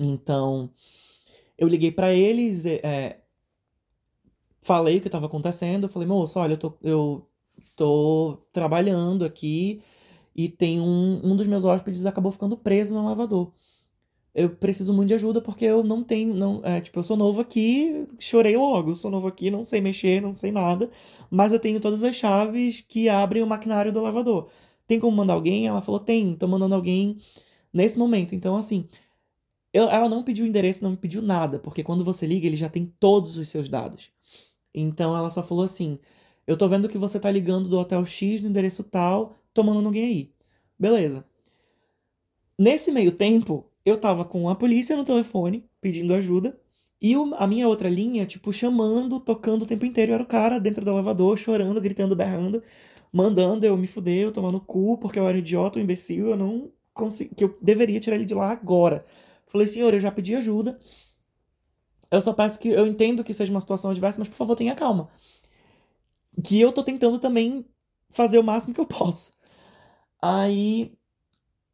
Então, 0.00 0.70
eu 1.56 1.68
liguei 1.68 1.90
para 1.90 2.12
eles, 2.12 2.66
é, 2.66 2.80
é, 2.82 3.20
falei 4.64 4.98
o 4.98 5.00
que 5.00 5.08
estava 5.08 5.26
acontecendo, 5.26 5.88
falei, 5.88 6.08
moço, 6.08 6.38
olha, 6.40 6.54
eu 6.54 6.58
tô, 6.58 6.74
eu 6.82 7.28
tô 7.76 8.38
trabalhando 8.52 9.24
aqui 9.24 9.82
e 10.36 10.48
tem 10.48 10.80
um, 10.80 11.20
um 11.24 11.36
dos 11.36 11.46
meus 11.46 11.64
hóspedes 11.64 12.06
acabou 12.06 12.32
ficando 12.32 12.56
preso 12.56 12.94
no 12.94 13.04
lavador 13.04 13.52
eu 14.34 14.50
preciso 14.50 14.92
muito 14.92 15.08
de 15.08 15.14
ajuda 15.14 15.40
porque 15.40 15.64
eu 15.64 15.84
não 15.84 16.02
tenho, 16.02 16.34
não, 16.34 16.60
é, 16.64 16.80
tipo, 16.80 16.98
eu 16.98 17.04
sou 17.04 17.16
novo 17.16 17.40
aqui, 17.40 18.06
chorei 18.18 18.56
logo, 18.56 18.94
sou 18.96 19.10
novo 19.10 19.28
aqui, 19.28 19.50
não 19.50 19.62
sei 19.62 19.80
mexer, 19.80 20.20
não 20.20 20.32
sei 20.32 20.50
nada, 20.50 20.90
mas 21.30 21.52
eu 21.52 21.60
tenho 21.60 21.78
todas 21.80 22.02
as 22.02 22.16
chaves 22.16 22.80
que 22.80 23.08
abrem 23.08 23.42
o 23.42 23.46
maquinário 23.46 23.92
do 23.92 24.00
lavador. 24.00 24.48
Tem 24.86 24.98
como 24.98 25.16
mandar 25.16 25.34
alguém? 25.34 25.68
Ela 25.68 25.80
falou, 25.80 26.00
tem, 26.00 26.34
tô 26.36 26.48
mandando 26.48 26.74
alguém 26.74 27.16
nesse 27.72 27.98
momento. 27.98 28.34
Então, 28.34 28.56
assim, 28.56 28.88
eu, 29.72 29.88
ela 29.88 30.08
não 30.08 30.24
pediu 30.24 30.46
endereço, 30.46 30.82
não 30.82 30.92
me 30.92 30.96
pediu 30.96 31.22
nada, 31.22 31.58
porque 31.60 31.84
quando 31.84 32.04
você 32.04 32.26
liga, 32.26 32.46
ele 32.46 32.56
já 32.56 32.68
tem 32.68 32.92
todos 33.00 33.36
os 33.36 33.48
seus 33.48 33.68
dados. 33.68 34.10
Então, 34.74 35.16
ela 35.16 35.30
só 35.30 35.42
falou 35.42 35.64
assim, 35.64 35.98
eu 36.46 36.56
tô 36.56 36.68
vendo 36.68 36.88
que 36.88 36.98
você 36.98 37.20
tá 37.20 37.30
ligando 37.30 37.68
do 37.68 37.78
hotel 37.78 38.04
X 38.04 38.42
no 38.42 38.48
endereço 38.48 38.82
tal, 38.84 39.36
tô 39.52 39.62
mandando 39.62 39.86
alguém 39.86 40.04
aí. 40.04 40.32
Beleza. 40.78 41.24
Nesse 42.58 42.92
meio 42.92 43.12
tempo, 43.12 43.66
eu 43.84 43.98
tava 43.98 44.24
com 44.24 44.48
a 44.48 44.54
polícia 44.54 44.96
no 44.96 45.04
telefone, 45.04 45.68
pedindo 45.80 46.14
ajuda, 46.14 46.58
e 47.00 47.14
a 47.36 47.46
minha 47.46 47.68
outra 47.68 47.88
linha, 47.88 48.24
tipo, 48.24 48.52
chamando, 48.52 49.20
tocando 49.20 49.62
o 49.62 49.66
tempo 49.66 49.84
inteiro. 49.84 50.12
era 50.12 50.22
o 50.22 50.26
cara 50.26 50.58
dentro 50.58 50.84
do 50.84 50.90
elevador, 50.90 51.36
chorando, 51.36 51.80
gritando, 51.80 52.16
berrando, 52.16 52.62
mandando 53.12 53.66
eu 53.66 53.76
me 53.76 53.86
fuder, 53.86 54.24
eu 54.24 54.32
tomar 54.32 54.50
no 54.52 54.60
cu, 54.60 54.98
porque 54.98 55.18
eu 55.18 55.28
era 55.28 55.36
um 55.36 55.40
idiota, 55.40 55.78
um 55.78 55.82
imbecil, 55.82 56.28
eu 56.30 56.36
não 56.36 56.70
consegui, 56.94 57.34
que 57.34 57.44
eu 57.44 57.58
deveria 57.60 58.00
tirar 58.00 58.16
ele 58.16 58.24
de 58.24 58.34
lá 58.34 58.50
agora. 58.52 59.04
Falei, 59.48 59.66
senhor, 59.66 59.92
eu 59.94 60.00
já 60.00 60.10
pedi 60.10 60.34
ajuda. 60.34 60.78
Eu 62.14 62.20
só 62.22 62.32
peço 62.32 62.58
que 62.58 62.68
eu 62.68 62.86
entendo 62.86 63.24
que 63.24 63.34
seja 63.34 63.50
uma 63.52 63.60
situação 63.60 63.90
adversa, 63.90 64.18
mas 64.18 64.28
por 64.28 64.36
favor, 64.36 64.56
tenha 64.56 64.74
calma. 64.74 65.08
Que 66.42 66.60
eu 66.60 66.72
tô 66.72 66.82
tentando 66.82 67.18
também 67.18 67.64
fazer 68.10 68.38
o 68.38 68.44
máximo 68.44 68.74
que 68.74 68.80
eu 68.80 68.86
posso. 68.86 69.32
Aí 70.20 70.92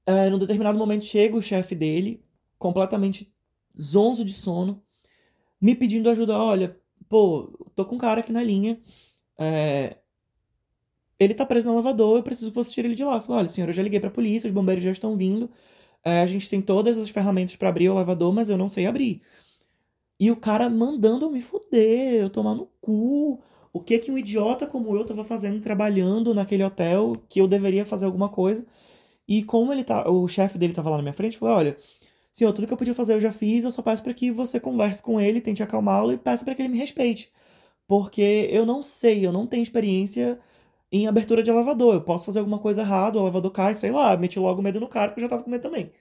é, 0.07 0.31
num 0.31 0.39
determinado 0.39 0.79
momento 0.79 1.05
chega 1.05 1.37
o 1.37 1.43
chefe 1.43 1.75
dele, 1.75 2.25
completamente 2.59 3.33
zonzo 3.79 4.25
de 4.25 4.33
sono, 4.33 4.83
me 5.61 5.75
pedindo 5.75 6.11
ajuda. 6.11 6.39
Olha, 6.39 6.77
pô, 7.09 7.53
tô 7.75 7.85
com 7.85 7.97
um 7.97 7.99
cara 7.99 8.21
aqui 8.21 8.33
na 8.33 8.43
linha. 8.43 8.81
É, 9.39 9.99
ele 11.19 11.35
tá 11.35 11.45
preso 11.45 11.69
no 11.69 11.75
elevador, 11.75 12.17
eu 12.17 12.23
preciso 12.23 12.51
que 12.51 12.57
você 12.57 12.73
tire 12.73 12.89
ele 12.89 12.95
de 12.95 13.05
lá. 13.05 13.17
Eu 13.17 13.21
falei, 13.21 13.41
olha, 13.41 13.49
senhor, 13.49 13.69
eu 13.69 13.73
já 13.73 13.83
liguei 13.83 14.01
pra 14.01 14.11
polícia, 14.11 14.47
os 14.47 14.53
bombeiros 14.53 14.83
já 14.83 14.91
estão 14.91 15.17
vindo. 15.17 15.51
É, 16.05 16.23
a 16.23 16.27
gente 16.27 16.49
tem 16.49 16.63
todas 16.63 16.97
as 16.99 17.11
ferramentas 17.11 17.57
para 17.57 17.69
abrir 17.69 17.91
o 17.91 17.97
elevador, 17.97 18.33
mas 18.33 18.49
eu 18.49 18.57
não 18.57 18.69
sei 18.69 18.87
abrir. 18.87 19.23
E 20.21 20.31
o 20.31 20.37
cara 20.37 20.71
mandando 20.71 21.27
eu 21.27 21.33
me 21.33 21.43
fuder, 21.43 22.23
eu 22.23 22.31
tomar 22.31 22.55
no 22.55 22.69
cu. 22.81 23.41
O 23.73 23.81
que 23.81 23.99
que 23.99 24.13
um 24.13 24.19
idiota 24.19 24.67
como 24.67 24.95
eu 24.97 25.05
tava 25.07 25.25
fazendo 25.25 25.61
trabalhando 25.63 26.35
naquele 26.35 26.65
hotel 26.65 27.17
que 27.29 27.41
eu 27.41 27.49
deveria 27.49 27.87
fazer 27.87 28.07
alguma 28.07 28.29
coisa 28.29 28.67
e 29.29 29.45
como 29.45 29.73
ele 29.73 29.85
tá, 29.85 30.11
o 30.11 30.27
chefe 30.29 30.59
dele 30.59 30.73
tava 30.75 30.91
lá 30.91 30.97
na 30.97 31.03
minha 31.03 31.15
frente, 31.15 31.39
falou: 31.39 31.57
olha, 31.57 31.77
senhor, 32.33 32.53
tudo 32.53 32.67
que 32.67 32.73
eu 32.73 32.77
podia 32.79 32.95
fazer 32.95 33.15
eu 33.15 33.21
já 33.21 33.33
fiz, 33.33 33.65
eu 33.65 33.71
só 33.71 33.83
peço 33.83 34.03
para 34.03 34.15
que 34.15 34.31
você 34.33 34.61
converse 34.61 35.03
com 35.03 35.21
ele, 35.21 35.41
tente 35.41 35.63
acalmá-lo 35.63 36.13
e 36.13 36.19
peça 36.19 36.45
para 36.45 36.55
que 36.55 36.63
ele 36.63 36.69
me 36.71 36.79
respeite. 36.79 37.31
Porque 37.89 38.49
eu 38.53 38.67
não 38.67 38.83
sei, 38.83 39.27
eu 39.27 39.33
não 39.33 39.47
tenho 39.47 39.63
experiência 39.63 40.39
em 40.93 41.07
abertura 41.09 41.43
de 41.43 41.51
elevador. 41.51 41.95
Eu 41.95 42.03
posso 42.03 42.27
fazer 42.27 42.41
alguma 42.41 42.59
coisa 42.59 42.83
errada, 42.83 43.19
o 43.19 43.23
elevador 43.23 43.51
cai, 43.53 43.75
sei 43.75 43.91
lá, 43.93 44.17
meti 44.17 44.39
logo 44.39 44.63
medo 44.63 44.81
no 44.81 44.89
cara, 44.89 45.09
porque 45.11 45.21
eu 45.21 45.25
já 45.25 45.31
tava 45.31 45.43
com 45.45 45.51
medo 45.51 45.63
também. 45.63 45.93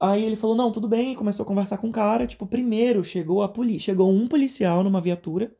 Aí 0.00 0.24
ele 0.24 0.36
falou: 0.36 0.56
"Não, 0.56 0.72
tudo 0.72 0.88
bem", 0.88 1.14
começou 1.14 1.44
a 1.44 1.46
conversar 1.46 1.78
com 1.78 1.88
o 1.88 1.92
cara, 1.92 2.26
tipo, 2.26 2.46
primeiro 2.46 3.04
chegou 3.04 3.42
a 3.42 3.48
polícia, 3.48 3.86
chegou 3.92 4.10
um 4.10 4.26
policial 4.28 4.82
numa 4.84 5.00
viatura 5.00 5.54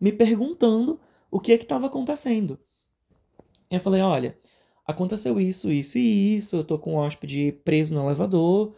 me 0.00 0.12
perguntando 0.12 1.00
o 1.30 1.40
que 1.40 1.52
é 1.52 1.58
que 1.58 1.64
estava 1.64 1.86
acontecendo. 1.86 2.58
Eu 3.70 3.80
falei: 3.80 4.00
"Olha, 4.02 4.38
aconteceu 4.86 5.40
isso, 5.40 5.70
isso 5.72 5.98
e 5.98 6.36
isso, 6.36 6.56
eu 6.56 6.64
tô 6.64 6.78
com 6.78 6.94
um 6.94 6.96
hóspede 6.96 7.52
preso 7.64 7.94
no 7.94 8.04
elevador. 8.06 8.74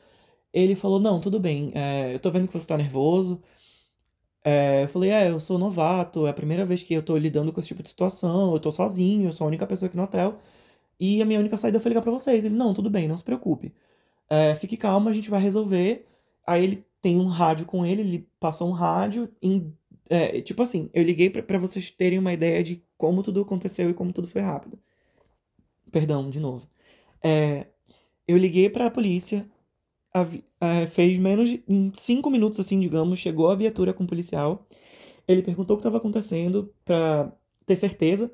Ele 0.53 0.75
falou, 0.77 1.01
não, 1.01 1.21
tudo 1.21 1.41
bem, 1.41 1.73
é, 1.75 2.15
eu 2.15 2.21
tô 2.21 2.31
vendo 2.31 2.47
que 2.49 2.53
você 2.55 2.67
tá 2.67 2.77
nervoso. 2.79 3.43
É, 4.45 4.85
eu 4.85 4.89
falei, 4.89 5.11
é, 5.11 5.31
eu 5.31 5.41
sou 5.41 5.59
novato, 5.59 6.27
é 6.27 6.31
a 6.31 6.33
primeira 6.35 6.65
vez 6.65 6.83
que 6.83 6.95
eu 6.95 7.03
tô 7.03 7.17
lidando 7.17 7.53
com 7.53 7.59
esse 7.59 7.69
tipo 7.69 7.83
de 7.83 7.89
situação, 7.89 8.53
eu 8.53 8.61
tô 8.61 8.71
sozinho, 8.71 9.29
eu 9.29 9.33
sou 9.33 9.45
a 9.45 9.49
única 9.49 9.67
pessoa 9.67 9.89
aqui 9.89 9.97
no 9.97 10.05
hotel. 10.05 10.39
E 11.01 11.23
a 11.23 11.27
minha 11.27 11.41
única 11.41 11.57
saída 11.59 11.81
foi 11.81 11.91
ligar 11.91 12.03
pra 12.03 12.13
vocês. 12.13 12.45
Ele, 12.45 12.55
não, 12.55 12.75
tudo 12.75 12.91
bem, 12.91 13.09
não 13.09 13.17
se 13.19 13.25
preocupe. 13.25 13.75
É, 14.29 14.55
fique 14.57 14.77
calmo, 14.77 15.09
a 15.09 15.13
gente 15.13 15.31
vai 15.31 15.41
resolver. 15.41 16.07
Aí 16.47 16.65
ele 16.65 16.85
tem 17.01 17.19
um 17.19 17.27
rádio 17.27 17.67
com 17.67 17.85
ele, 17.87 18.03
ele 18.03 18.29
passou 18.41 18.69
um 18.69 18.73
rádio 18.73 19.29
em. 19.43 19.73
É, 20.09 20.41
tipo 20.41 20.63
assim, 20.63 20.91
eu 20.95 21.03
liguei 21.03 21.31
para 21.31 21.59
vocês 21.59 21.91
terem 21.91 22.19
uma 22.19 22.33
ideia 22.33 22.63
de 22.63 22.83
como 22.97 23.23
tudo 23.23 23.41
aconteceu 23.41 23.91
e 23.91 23.95
como 23.95 24.13
tudo 24.13 24.29
foi 24.29 24.41
rápido. 24.43 24.79
Perdão, 25.91 26.31
de 26.31 26.41
novo. 26.41 26.69
É, 27.23 27.67
eu 28.27 28.37
liguei 28.37 28.69
para 28.71 28.87
a 28.87 28.91
polícia, 28.91 29.49
é, 30.61 30.87
fez 30.87 31.19
menos 31.19 31.49
de 31.49 31.63
em 31.69 31.93
cinco 31.95 32.31
minutos, 32.31 32.61
assim, 32.61 32.81
digamos, 32.81 33.19
chegou 33.19 33.51
a 33.51 33.57
viatura 33.57 33.93
com 33.93 34.05
o 34.05 34.07
policial. 34.07 34.67
Ele 35.29 35.43
perguntou 35.43 35.75
o 35.75 35.79
que 35.79 35.81
estava 35.81 35.99
acontecendo 35.99 36.73
para 36.85 37.33
ter 37.67 37.77
certeza. 37.77 38.33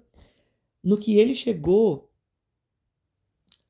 No 0.84 0.98
que 0.98 1.16
ele 1.18 1.34
chegou, 1.34 2.10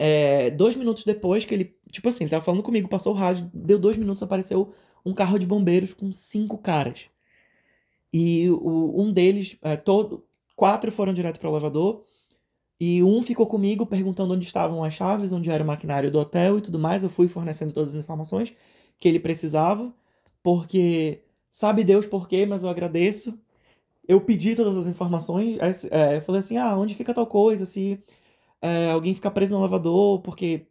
é, 0.04 0.50
dois 0.50 0.74
minutos 0.74 1.04
depois 1.04 1.44
que 1.44 1.54
ele. 1.54 1.76
Tipo 1.92 2.08
assim, 2.08 2.24
ele 2.24 2.30
tava 2.30 2.44
falando 2.44 2.62
comigo, 2.62 2.88
passou 2.88 3.14
o 3.14 3.16
rádio, 3.16 3.48
deu 3.54 3.78
dois 3.78 3.96
minutos, 3.96 4.20
apareceu 4.20 4.72
um 5.06 5.14
carro 5.14 5.38
de 5.38 5.46
bombeiros 5.46 5.94
com 5.94 6.10
cinco 6.10 6.58
caras. 6.58 7.08
E 8.12 8.50
o, 8.50 9.00
um 9.00 9.12
deles, 9.12 9.56
é, 9.62 9.76
todo, 9.76 10.26
quatro 10.56 10.90
foram 10.90 11.12
direto 11.12 11.38
para 11.38 11.48
o 11.48 11.52
elevador 11.52 12.04
e 12.80 13.00
um 13.00 13.22
ficou 13.22 13.46
comigo 13.46 13.86
perguntando 13.86 14.34
onde 14.34 14.44
estavam 14.44 14.82
as 14.82 14.92
chaves, 14.92 15.32
onde 15.32 15.50
era 15.52 15.62
o 15.62 15.66
maquinário 15.66 16.10
do 16.10 16.18
hotel 16.18 16.58
e 16.58 16.60
tudo 16.62 16.80
mais. 16.80 17.04
Eu 17.04 17.08
fui 17.08 17.28
fornecendo 17.28 17.72
todas 17.72 17.94
as 17.94 18.02
informações 18.02 18.52
que 18.98 19.06
ele 19.06 19.20
precisava, 19.20 19.94
porque 20.42 21.22
sabe 21.48 21.84
Deus 21.84 22.06
por 22.06 22.26
quê, 22.28 22.44
mas 22.44 22.64
eu 22.64 22.70
agradeço. 22.70 23.38
Eu 24.08 24.20
pedi 24.20 24.56
todas 24.56 24.76
as 24.76 24.88
informações, 24.88 25.58
é, 25.92 26.20
falei 26.20 26.40
assim, 26.40 26.56
ah, 26.56 26.76
onde 26.76 26.94
fica 26.96 27.14
tal 27.14 27.26
coisa, 27.26 27.64
se 27.64 28.02
é, 28.62 28.90
alguém 28.90 29.14
ficar 29.14 29.32
preso 29.32 29.54
no 29.54 29.60
elevador, 29.62 30.20
porque 30.22 30.68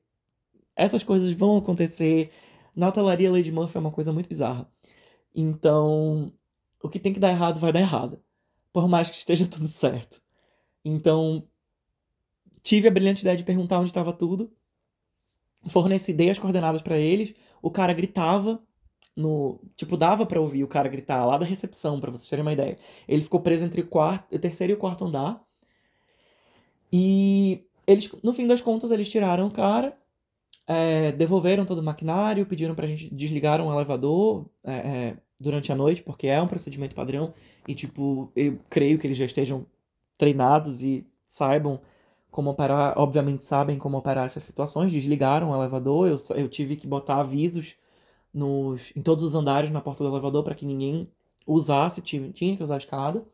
essas 0.75 1.03
coisas 1.03 1.31
vão 1.33 1.57
acontecer. 1.57 2.31
Na 2.75 2.87
hotelaria 2.89 3.31
Lady 3.31 3.51
Murphy 3.51 3.77
é 3.77 3.79
uma 3.81 3.91
coisa 3.91 4.13
muito 4.13 4.29
bizarra. 4.29 4.67
Então, 5.35 6.33
o 6.81 6.89
que 6.89 6.99
tem 6.99 7.13
que 7.13 7.19
dar 7.19 7.31
errado 7.31 7.59
vai 7.59 7.73
dar 7.73 7.81
errado. 7.81 8.21
Por 8.73 8.87
mais 8.87 9.09
que 9.09 9.17
esteja 9.17 9.45
tudo 9.47 9.67
certo. 9.67 10.21
Então, 10.83 11.47
Tive 12.63 12.87
a 12.87 12.91
brilhante 12.91 13.21
ideia 13.21 13.35
de 13.35 13.43
perguntar 13.43 13.79
onde 13.79 13.89
estava 13.89 14.13
tudo. 14.13 14.51
Forneci, 15.67 16.13
dei 16.13 16.29
as 16.29 16.39
coordenadas 16.39 16.81
para 16.81 16.97
eles. 16.97 17.33
O 17.61 17.71
cara 17.71 17.93
gritava 17.93 18.61
no, 19.15 19.59
tipo, 19.75 19.97
dava 19.97 20.25
para 20.25 20.39
ouvir 20.39 20.63
o 20.63 20.67
cara 20.67 20.87
gritar 20.87 21.25
lá 21.25 21.37
da 21.37 21.45
recepção, 21.45 21.99
para 21.99 22.11
vocês 22.11 22.29
terem 22.29 22.43
uma 22.43 22.53
ideia. 22.53 22.77
Ele 23.07 23.21
ficou 23.21 23.41
preso 23.41 23.65
entre 23.65 23.81
o, 23.81 23.87
quarto, 23.87 24.33
o 24.35 24.39
terceiro 24.39 24.73
e 24.73 24.75
o 24.75 24.77
quarto 24.77 25.05
andar. 25.05 25.43
E 26.91 27.65
Eles, 27.91 28.09
no 28.23 28.33
fim 28.33 28.47
das 28.47 28.61
contas, 28.61 28.91
eles 28.91 29.09
tiraram 29.09 29.47
o 29.47 29.51
cara, 29.51 29.97
é, 30.67 31.11
devolveram 31.11 31.65
todo 31.65 31.79
o 31.79 31.83
maquinário, 31.83 32.45
pediram 32.45 32.73
pra 32.73 32.87
gente 32.87 33.13
desligar 33.13 33.61
um 33.61 33.71
elevador 33.73 34.49
é, 34.63 34.73
é, 34.73 35.17
durante 35.39 35.71
a 35.71 35.75
noite, 35.75 36.01
porque 36.01 36.27
é 36.27 36.41
um 36.41 36.47
procedimento 36.47 36.95
padrão. 36.95 37.33
E, 37.67 37.75
tipo, 37.75 38.31
eu 38.35 38.59
creio 38.69 38.97
que 38.97 39.05
eles 39.05 39.17
já 39.17 39.25
estejam 39.25 39.65
treinados 40.17 40.81
e 40.83 41.05
saibam 41.27 41.81
como 42.29 42.49
operar, 42.49 42.97
obviamente 42.97 43.43
sabem 43.43 43.77
como 43.77 43.97
operar 43.97 44.25
essas 44.25 44.43
situações. 44.43 44.91
Desligaram 44.91 45.51
o 45.51 45.55
elevador, 45.55 46.07
eu, 46.07 46.17
eu 46.37 46.47
tive 46.47 46.77
que 46.77 46.87
botar 46.87 47.19
avisos 47.19 47.75
nos, 48.33 48.93
em 48.95 49.01
todos 49.01 49.23
os 49.23 49.35
andares 49.35 49.69
na 49.69 49.81
porta 49.81 50.03
do 50.03 50.09
elevador 50.09 50.43
para 50.43 50.55
que 50.55 50.65
ninguém 50.65 51.09
usasse, 51.45 52.01
tinha, 52.01 52.31
tinha 52.31 52.55
que 52.55 52.63
usar 52.63 52.75
a 52.75 52.77
escada. 52.77 53.25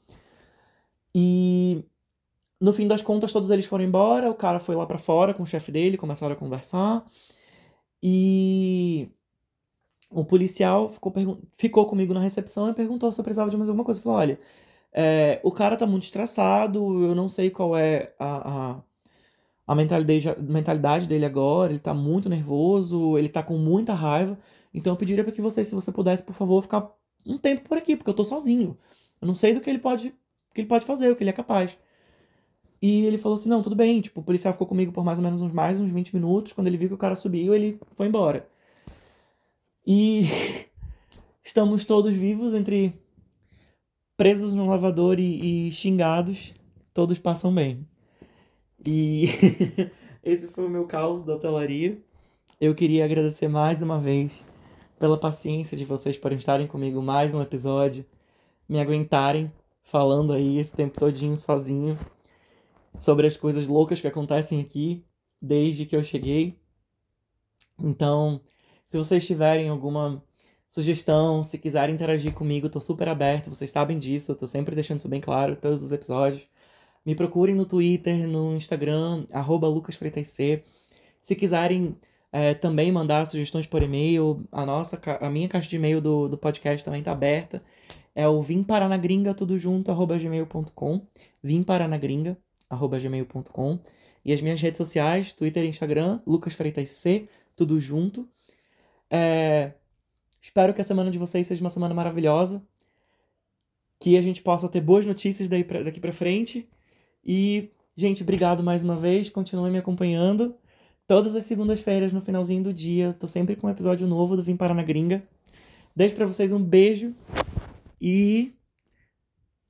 E 1.14 1.84
no 2.60 2.74
fim 2.74 2.88
das 2.88 3.02
contas, 3.02 3.32
todos 3.32 3.52
eles 3.52 3.66
foram 3.66 3.84
embora. 3.86 4.30
O 4.30 4.36
cara 4.36 4.60
foi 4.60 4.76
lá 4.76 4.86
para 4.86 4.98
fora 4.98 5.34
com 5.34 5.44
o 5.44 5.46
chefe 5.48 5.72
dele, 5.72 5.98
começaram 5.98 6.34
a 6.34 6.38
conversar. 6.38 7.06
E 8.02 9.10
o 10.10 10.24
policial 10.26 10.90
ficou, 10.90 11.14
ficou 11.58 11.86
comigo 11.88 12.14
na 12.14 12.20
recepção 12.20 12.70
e 12.70 12.74
perguntou 12.74 13.12
se 13.12 13.20
eu 13.20 13.24
precisava 13.24 13.50
de 13.50 13.58
mais 13.58 13.70
alguma 13.70 13.86
coisa. 13.86 14.02
Falei: 14.02 14.18
olha, 14.18 14.40
é, 14.94 15.40
o 15.44 15.52
cara 15.52 15.78
tá 15.78 15.86
muito 15.86 16.04
estressado, 16.04 16.80
eu 17.04 17.16
não 17.16 17.30
sei 17.30 17.50
qual 17.50 17.78
é 17.78 18.14
a, 18.20 18.76
a, 18.78 18.84
a 19.68 19.76
mentalidade, 19.76 20.42
mentalidade 20.42 21.08
dele 21.08 21.26
agora, 21.26 21.72
ele 21.72 21.80
tá 21.80 21.94
muito 21.94 22.30
nervoso, 22.30 23.18
ele 23.18 23.30
tá 23.30 23.44
com 23.44 23.58
muita 23.58 23.94
raiva. 23.94 24.38
Então 24.74 24.94
eu 24.94 24.98
pediria 24.98 25.24
para 25.24 25.34
que 25.34 25.42
você, 25.42 25.64
se 25.66 25.76
você 25.76 25.92
pudesse, 25.92 26.24
por 26.24 26.34
favor, 26.36 26.62
ficar 26.62 26.92
um 27.26 27.38
tempo 27.38 27.68
por 27.68 27.78
aqui, 27.78 27.96
porque 27.96 28.10
eu 28.10 28.14
tô 28.16 28.24
sozinho. 28.24 28.78
Eu 29.22 29.28
não 29.28 29.36
sei 29.36 29.54
do 29.54 29.62
que 29.62 29.70
ele 29.70 29.80
pode, 29.80 30.12
que 30.54 30.62
ele 30.62 30.68
pode 30.68 30.86
fazer, 30.86 31.12
o 31.12 31.16
que 31.16 31.24
ele 31.24 31.32
é 31.32 31.34
capaz. 31.34 31.78
E 32.82 33.06
ele 33.06 33.18
falou 33.18 33.36
assim: 33.36 33.50
não, 33.50 33.62
tudo 33.62 33.76
bem. 33.76 34.02
Tipo, 34.02 34.22
o 34.22 34.24
policial 34.24 34.54
ficou 34.54 34.68
comigo 34.68 34.92
por 34.92 35.04
mais 35.04 35.20
ou 35.20 35.24
menos 35.24 35.42
uns 35.42 35.52
mais 35.52 35.80
uns 35.80 35.92
20 35.92 36.14
minutos. 36.14 36.54
Quando 36.54 36.68
ele 36.68 36.78
viu 36.78 36.88
que 36.90 36.94
o 36.94 36.98
cara 36.98 37.16
subiu, 37.16 37.54
ele 37.54 37.80
foi 37.96 38.08
embora. 38.08 38.48
E 39.86 40.24
estamos 41.44 41.86
todos 41.86 42.14
vivos 42.14 42.54
entre 42.54 42.94
presos 44.16 44.54
no 44.54 44.68
lavador 44.68 45.20
e, 45.20 45.68
e 45.68 45.72
xingados. 45.72 46.54
Todos 46.94 47.20
passam 47.20 47.54
bem. 47.54 47.86
E 48.86 49.28
esse 50.24 50.50
foi 50.50 50.66
o 50.66 50.70
meu 50.70 50.86
caos 50.86 51.24
da 51.24 51.36
hotelaria. 51.36 51.98
Eu 52.60 52.74
queria 52.74 53.06
agradecer 53.06 53.48
mais 53.48 53.82
uma 53.82 54.00
vez 54.00 54.44
pela 55.00 55.20
paciência 55.20 55.78
de 55.78 55.86
vocês 55.86 56.18
por 56.18 56.32
estarem 56.32 56.66
comigo 56.66 57.02
mais 57.04 57.36
um 57.36 57.42
episódio, 57.42 58.04
me 58.68 58.80
aguentarem 58.80 59.52
falando 59.84 60.34
aí 60.34 60.58
esse 60.58 60.74
tempo 60.74 61.00
todinho 61.00 61.38
sozinho 61.38 61.98
sobre 62.98 63.28
as 63.28 63.38
coisas 63.38 63.68
loucas 63.68 64.02
que 64.02 64.08
acontecem 64.08 64.60
aqui 64.60 65.06
desde 65.42 65.86
que 65.86 65.96
eu 65.96 66.04
cheguei. 66.04 66.60
Então, 67.80 68.42
se 68.86 68.98
vocês 68.98 69.26
tiverem 69.26 69.70
alguma 69.70 70.24
sugestão, 70.70 71.44
se 71.44 71.58
quiserem 71.58 71.96
interagir 71.96 72.34
comigo, 72.34 72.70
tô 72.70 72.80
super 72.80 73.08
aberto, 73.08 73.50
vocês 73.50 73.70
sabem 73.70 73.98
disso, 74.00 74.32
eu 74.32 74.36
tô 74.36 74.48
sempre 74.48 74.76
deixando 74.76 75.00
isso 75.00 75.10
bem 75.10 75.22
claro 75.22 75.54
em 75.54 75.58
todos 75.58 75.84
os 75.84 75.92
episódios. 75.92 76.48
Me 77.06 77.16
procurem 77.16 77.56
no 77.56 77.66
Twitter, 77.66 78.28
no 78.28 78.56
Instagram, 78.56 79.26
lucasfreitasc. 79.62 80.64
Se 81.22 81.36
quiserem 81.36 81.98
é, 82.32 82.54
também 82.54 82.92
mandar 82.92 83.26
sugestões 83.26 83.66
por 83.66 83.82
e-mail, 83.82 84.46
a 84.52 84.66
nossa, 84.66 85.00
a 85.22 85.30
minha 85.30 85.48
caixa 85.48 85.70
de 85.70 85.76
e-mail 85.78 86.02
do, 86.02 86.28
do 86.28 86.38
podcast 86.38 86.84
também 86.84 87.02
tá 87.02 87.12
aberta. 87.12 87.64
É 88.14 88.28
o 88.28 88.42
vimparanagringa, 88.42 89.34
tudo 89.34 89.58
junto, 89.58 89.92
arroba 89.92 90.18
gmail.com. 90.18 91.08
Vimparanagringa, 91.42 92.38
gmail.com. 92.70 93.80
E 94.26 94.34
as 94.34 94.42
minhas 94.42 94.62
redes 94.62 94.78
sociais, 94.78 95.32
Twitter 95.32 95.64
e 95.64 95.70
Instagram, 95.70 96.20
Lucas 96.28 96.54
Freitas 96.54 96.92
C, 96.92 97.30
tudo 97.56 97.80
junto. 97.80 98.28
É, 99.10 99.74
espero 100.42 100.74
que 100.74 100.82
a 100.82 100.84
semana 100.84 101.10
de 101.10 101.18
vocês 101.18 101.48
seja 101.48 101.62
uma 101.62 101.70
semana 101.70 101.94
maravilhosa. 101.94 102.62
Que 104.00 104.18
a 104.18 104.22
gente 104.22 104.42
possa 104.42 104.68
ter 104.68 104.82
boas 104.82 105.06
notícias 105.06 105.48
daí 105.48 105.64
pra, 105.64 105.82
daqui 105.82 106.00
pra 106.00 106.12
frente. 106.12 106.68
E, 107.26 107.72
gente, 107.96 108.22
obrigado 108.22 108.64
mais 108.64 108.84
uma 108.84 108.98
vez. 108.98 109.30
Continuem 109.30 109.72
me 109.72 109.78
acompanhando. 109.78 110.56
Todas 111.08 111.36
as 111.36 111.46
segundas-feiras, 111.46 112.12
no 112.12 112.20
finalzinho 112.20 112.64
do 112.64 112.74
dia, 112.74 113.14
tô 113.14 113.28
sempre 113.28 113.56
com 113.56 113.68
um 113.68 113.70
episódio 113.70 114.06
novo 114.06 114.36
do 114.36 114.44
Vim 114.44 114.58
Parar 114.58 114.74
na 114.74 114.84
Gringa. 114.84 115.24
Deixo 115.96 116.14
para 116.14 116.26
vocês 116.26 116.52
um 116.52 116.62
beijo 116.62 117.16
e 118.00 118.54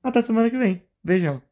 até 0.02 0.20
semana 0.20 0.50
que 0.50 0.58
vem. 0.58 0.82
Beijão. 1.02 1.47